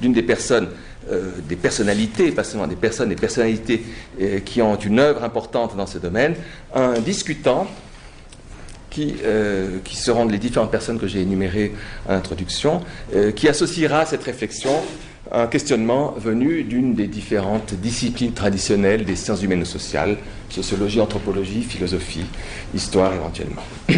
d'une 0.00 0.12
des 0.12 0.22
personnes, 0.22 0.68
euh, 1.10 1.30
des 1.48 1.56
personnalités, 1.56 2.30
pas 2.32 2.44
seulement 2.44 2.66
des 2.66 2.76
personnes, 2.76 3.08
des 3.08 3.16
personnalités 3.16 3.82
euh, 4.20 4.40
qui 4.40 4.62
ont 4.62 4.76
une 4.76 4.98
œuvre 4.98 5.24
importante 5.24 5.76
dans 5.76 5.86
ce 5.86 5.98
domaine, 5.98 6.34
un 6.74 6.98
discutant 7.00 7.66
qui, 8.90 9.16
qui 9.84 9.94
seront 9.94 10.24
les 10.24 10.38
différentes 10.38 10.70
personnes 10.70 10.98
que 10.98 11.06
j'ai 11.06 11.20
énumérées 11.20 11.74
à 12.08 12.14
l'introduction, 12.14 12.80
qui 13.34 13.46
associera 13.46 14.06
cette 14.06 14.22
réflexion 14.22 14.70
un 15.32 15.46
questionnement 15.46 16.14
venu 16.16 16.62
d'une 16.62 16.94
des 16.94 17.06
différentes 17.06 17.74
disciplines 17.74 18.32
traditionnelles 18.32 19.04
des 19.04 19.16
sciences 19.16 19.42
humaines 19.42 19.62
et 19.62 19.66
sociales, 19.66 20.16
sociologie, 20.48 21.00
anthropologie, 21.00 21.62
philosophie, 21.62 22.26
histoire 22.74 23.12
éventuellement. 23.14 23.62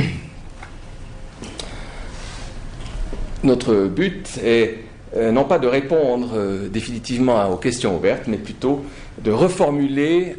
Notre 3.44 3.86
but 3.86 4.40
est 4.42 4.78
euh, 5.16 5.32
non 5.32 5.44
pas 5.44 5.58
de 5.58 5.66
répondre 5.66 6.32
euh, 6.34 6.68
définitivement 6.68 7.50
aux 7.50 7.56
questions 7.56 7.96
ouvertes, 7.96 8.24
mais 8.26 8.36
plutôt 8.36 8.84
de 9.22 9.30
reformuler, 9.30 10.36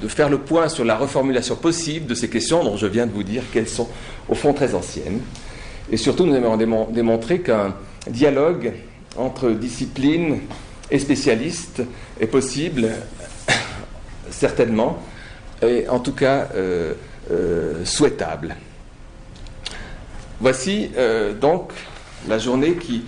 de 0.00 0.08
faire 0.08 0.28
le 0.28 0.38
point 0.38 0.68
sur 0.68 0.84
la 0.84 0.96
reformulation 0.96 1.56
possible 1.56 2.06
de 2.06 2.14
ces 2.14 2.30
questions 2.30 2.62
dont 2.62 2.76
je 2.76 2.86
viens 2.86 3.06
de 3.06 3.12
vous 3.12 3.24
dire 3.24 3.42
qu'elles 3.52 3.68
sont 3.68 3.88
au 4.28 4.34
fond 4.34 4.52
très 4.52 4.74
anciennes. 4.74 5.20
Et 5.90 5.96
surtout, 5.96 6.24
nous 6.24 6.34
aimerions 6.34 6.88
démontrer 6.90 7.40
qu'un 7.40 7.74
dialogue 8.06 8.72
entre 9.16 9.50
disciplines 9.50 10.40
et 10.90 10.98
spécialistes 10.98 11.82
est 12.20 12.28
possible, 12.28 12.88
certainement, 14.30 14.98
et 15.60 15.88
en 15.88 15.98
tout 15.98 16.14
cas 16.14 16.48
euh, 16.54 16.94
souhaitable. 17.84 18.54
Voici 20.40 20.90
donc 21.40 21.70
la 22.28 22.38
journée 22.38 22.74
qui 22.74 23.04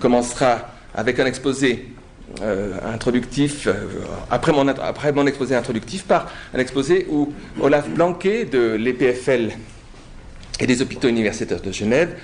commencera 0.00 0.70
avec 0.94 1.20
un 1.20 1.26
exposé 1.26 1.88
introductif, 2.84 3.68
après 4.30 4.52
mon, 4.52 4.66
après, 4.68 5.12
mon, 5.12 5.26
exposé 5.26 5.54
introductif, 5.54 6.04
par 6.04 6.30
un 6.54 6.58
exposé 6.58 7.06
où 7.08 7.32
Olaf 7.60 7.88
Blanquet 7.88 8.44
de 8.44 8.74
l'EPFL 8.74 9.52
et 10.58 10.66
des 10.66 10.82
hôpitaux 10.82 11.08
universitaires 11.08 11.60
de 11.60 11.70
Genève 11.70 12.16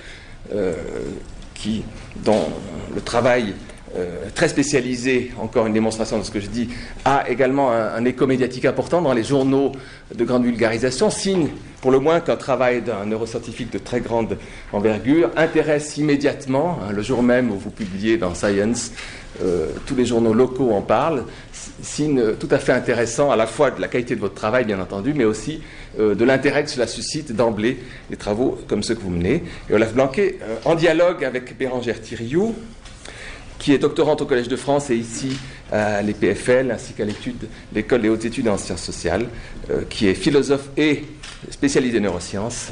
qui, 1.53 1.83
dont 2.23 2.47
le 2.93 3.01
travail 3.01 3.53
euh, 3.95 4.29
très 4.33 4.47
spécialisé, 4.47 5.31
encore 5.39 5.67
une 5.67 5.73
démonstration 5.73 6.17
de 6.17 6.23
ce 6.23 6.31
que 6.31 6.39
je 6.39 6.47
dis, 6.47 6.67
a 7.05 7.29
également 7.29 7.71
un, 7.71 8.03
écho 8.05 8.25
médiatique 8.25 8.65
important 8.65 9.03
dans 9.03 9.13
les 9.13 9.23
journaux 9.23 9.71
de 10.15 10.23
grande 10.23 10.45
vulgarisation, 10.45 11.11
signe 11.11 11.49
pour 11.79 11.91
le 11.91 11.99
moins 11.99 12.19
qu'un 12.19 12.35
travail 12.35 12.81
d'un 12.81 13.05
neuroscientifique 13.05 13.71
de 13.71 13.77
très 13.77 13.99
grande 13.99 14.37
envergure 14.71 15.29
intéresse 15.35 15.97
immédiatement, 15.97 16.79
hein, 16.81 16.91
le 16.91 17.03
jour 17.03 17.21
même 17.21 17.51
où 17.51 17.55
vous 17.55 17.69
publiez 17.69 18.17
dans 18.17 18.33
Science, 18.33 18.93
euh, 19.43 19.67
tous 19.85 19.95
les 19.95 20.05
journaux 20.05 20.33
locaux 20.33 20.71
en 20.71 20.81
parlent, 20.81 21.25
signe 21.83 22.33
tout 22.39 22.49
à 22.49 22.57
fait 22.57 22.71
intéressant 22.71 23.29
à 23.29 23.35
la 23.35 23.45
fois 23.45 23.69
de 23.69 23.79
la 23.79 23.89
qualité 23.89 24.15
de 24.15 24.21
votre 24.21 24.35
travail, 24.35 24.65
bien 24.65 24.79
entendu, 24.79 25.13
mais 25.13 25.25
aussi 25.25 25.61
euh, 25.99 26.15
de 26.15 26.25
l'intérêt 26.25 26.63
que 26.63 26.71
cela 26.71 26.87
suscite 26.87 27.31
d'emblée 27.31 27.77
des 28.09 28.17
travaux 28.17 28.57
comme 28.67 28.81
ceux 28.81 28.95
que 28.95 29.01
vous 29.01 29.11
menez. 29.11 29.43
Et 29.69 29.73
Olaf 29.75 29.93
Blanquet, 29.93 30.39
en 30.65 30.73
dialogue 30.73 31.23
avec 31.23 31.55
Bérangère 31.59 32.01
Thiriou, 32.01 32.55
qui 33.63 33.71
est 33.71 33.77
doctorante 33.77 34.21
au 34.21 34.25
Collège 34.25 34.49
de 34.49 34.57
France 34.57 34.89
et 34.89 34.95
ici 34.95 35.37
à 35.71 36.01
l'EPFL, 36.01 36.69
ainsi 36.69 36.91
qu'à 36.91 37.05
l'école 37.73 38.01
des 38.01 38.09
hautes 38.09 38.25
études 38.25 38.49
en 38.49 38.57
sciences 38.57 38.83
sociales, 38.83 39.27
euh, 39.71 39.83
qui 39.89 40.07
est 40.09 40.15
philosophe 40.15 40.67
et 40.75 41.05
spécialisé 41.49 42.01
neurosciences, 42.01 42.71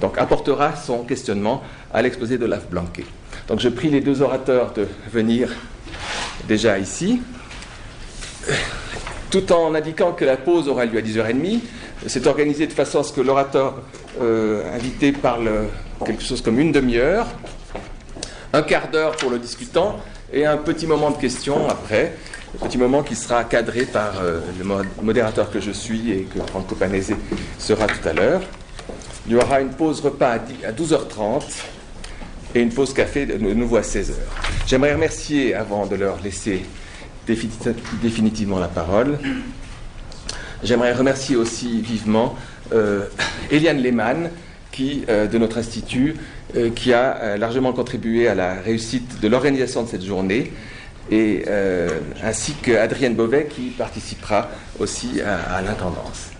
donc 0.00 0.18
apportera 0.18 0.76
son 0.76 1.04
questionnement 1.04 1.62
à 1.94 2.02
l'exposé 2.02 2.36
de 2.36 2.44
Olaf 2.44 2.68
Blanquet. 2.68 3.06
Donc 3.46 3.60
je 3.60 3.70
prie 3.70 3.88
les 3.88 4.02
deux 4.02 4.20
orateurs 4.20 4.72
de 4.74 4.86
venir 5.10 5.50
déjà 6.46 6.78
ici, 6.78 7.22
tout 9.30 9.50
en 9.50 9.74
indiquant 9.74 10.12
que 10.12 10.26
la 10.26 10.36
pause 10.36 10.68
aura 10.68 10.84
lieu 10.84 10.98
à 10.98 11.02
10h30. 11.02 11.60
C'est 12.06 12.26
organisé 12.26 12.66
de 12.66 12.72
façon 12.72 13.00
à 13.00 13.02
ce 13.02 13.12
que 13.12 13.22
l'orateur 13.22 13.82
euh, 14.20 14.74
invité 14.74 15.12
parle 15.12 15.50
quelque 16.04 16.22
chose 16.22 16.42
comme 16.42 16.58
une 16.58 16.72
demi-heure, 16.72 17.26
un 18.52 18.62
quart 18.62 18.90
d'heure 18.90 19.16
pour 19.16 19.30
le 19.30 19.38
discutant 19.38 19.96
et 20.32 20.46
un 20.46 20.56
petit 20.56 20.86
moment 20.86 21.10
de 21.10 21.16
questions 21.16 21.68
après, 21.68 22.14
un 22.54 22.66
petit 22.66 22.78
moment 22.78 23.02
qui 23.02 23.14
sera 23.14 23.44
cadré 23.44 23.84
par 23.84 24.20
euh, 24.20 24.40
le 24.58 24.64
modérateur 25.02 25.50
que 25.50 25.60
je 25.60 25.70
suis 25.70 26.12
et 26.12 26.22
que 26.22 26.38
Franco 26.40 26.74
Panese 26.74 27.12
sera 27.58 27.86
tout 27.86 28.08
à 28.08 28.12
l'heure. 28.12 28.42
Il 29.26 29.32
y 29.32 29.36
aura 29.36 29.60
une 29.60 29.70
pause 29.70 30.00
repas 30.00 30.38
à 30.64 30.72
12h30 30.72 31.42
et 32.54 32.60
une 32.60 32.72
pause 32.72 32.94
café 32.94 33.26
de 33.26 33.36
nouveau 33.36 33.76
à 33.76 33.82
16h. 33.82 34.12
J'aimerais 34.66 34.94
remercier, 34.94 35.54
avant 35.54 35.86
de 35.86 35.96
leur 35.96 36.20
laisser 36.22 36.64
définitivement 37.26 38.58
la 38.58 38.68
parole, 38.68 39.18
J'aimerais 40.64 40.92
remercier 40.92 41.36
aussi 41.36 41.80
vivement 41.80 42.34
euh, 42.72 43.04
Eliane 43.50 43.78
Lehmann, 43.78 44.30
euh, 45.08 45.26
de 45.26 45.38
notre 45.38 45.58
institut, 45.58 46.16
euh, 46.56 46.70
qui 46.70 46.92
a 46.92 47.36
largement 47.36 47.72
contribué 47.72 48.28
à 48.28 48.34
la 48.34 48.54
réussite 48.54 49.20
de 49.20 49.28
l'organisation 49.28 49.82
de 49.82 49.88
cette 49.88 50.04
journée, 50.04 50.52
et 51.10 51.46
ainsi 52.22 52.52
qu'Adrienne 52.52 53.14
Beauvais, 53.14 53.46
qui 53.48 53.70
participera 53.70 54.50
aussi 54.78 55.22
à 55.22 55.62
l'intendance. 55.62 56.37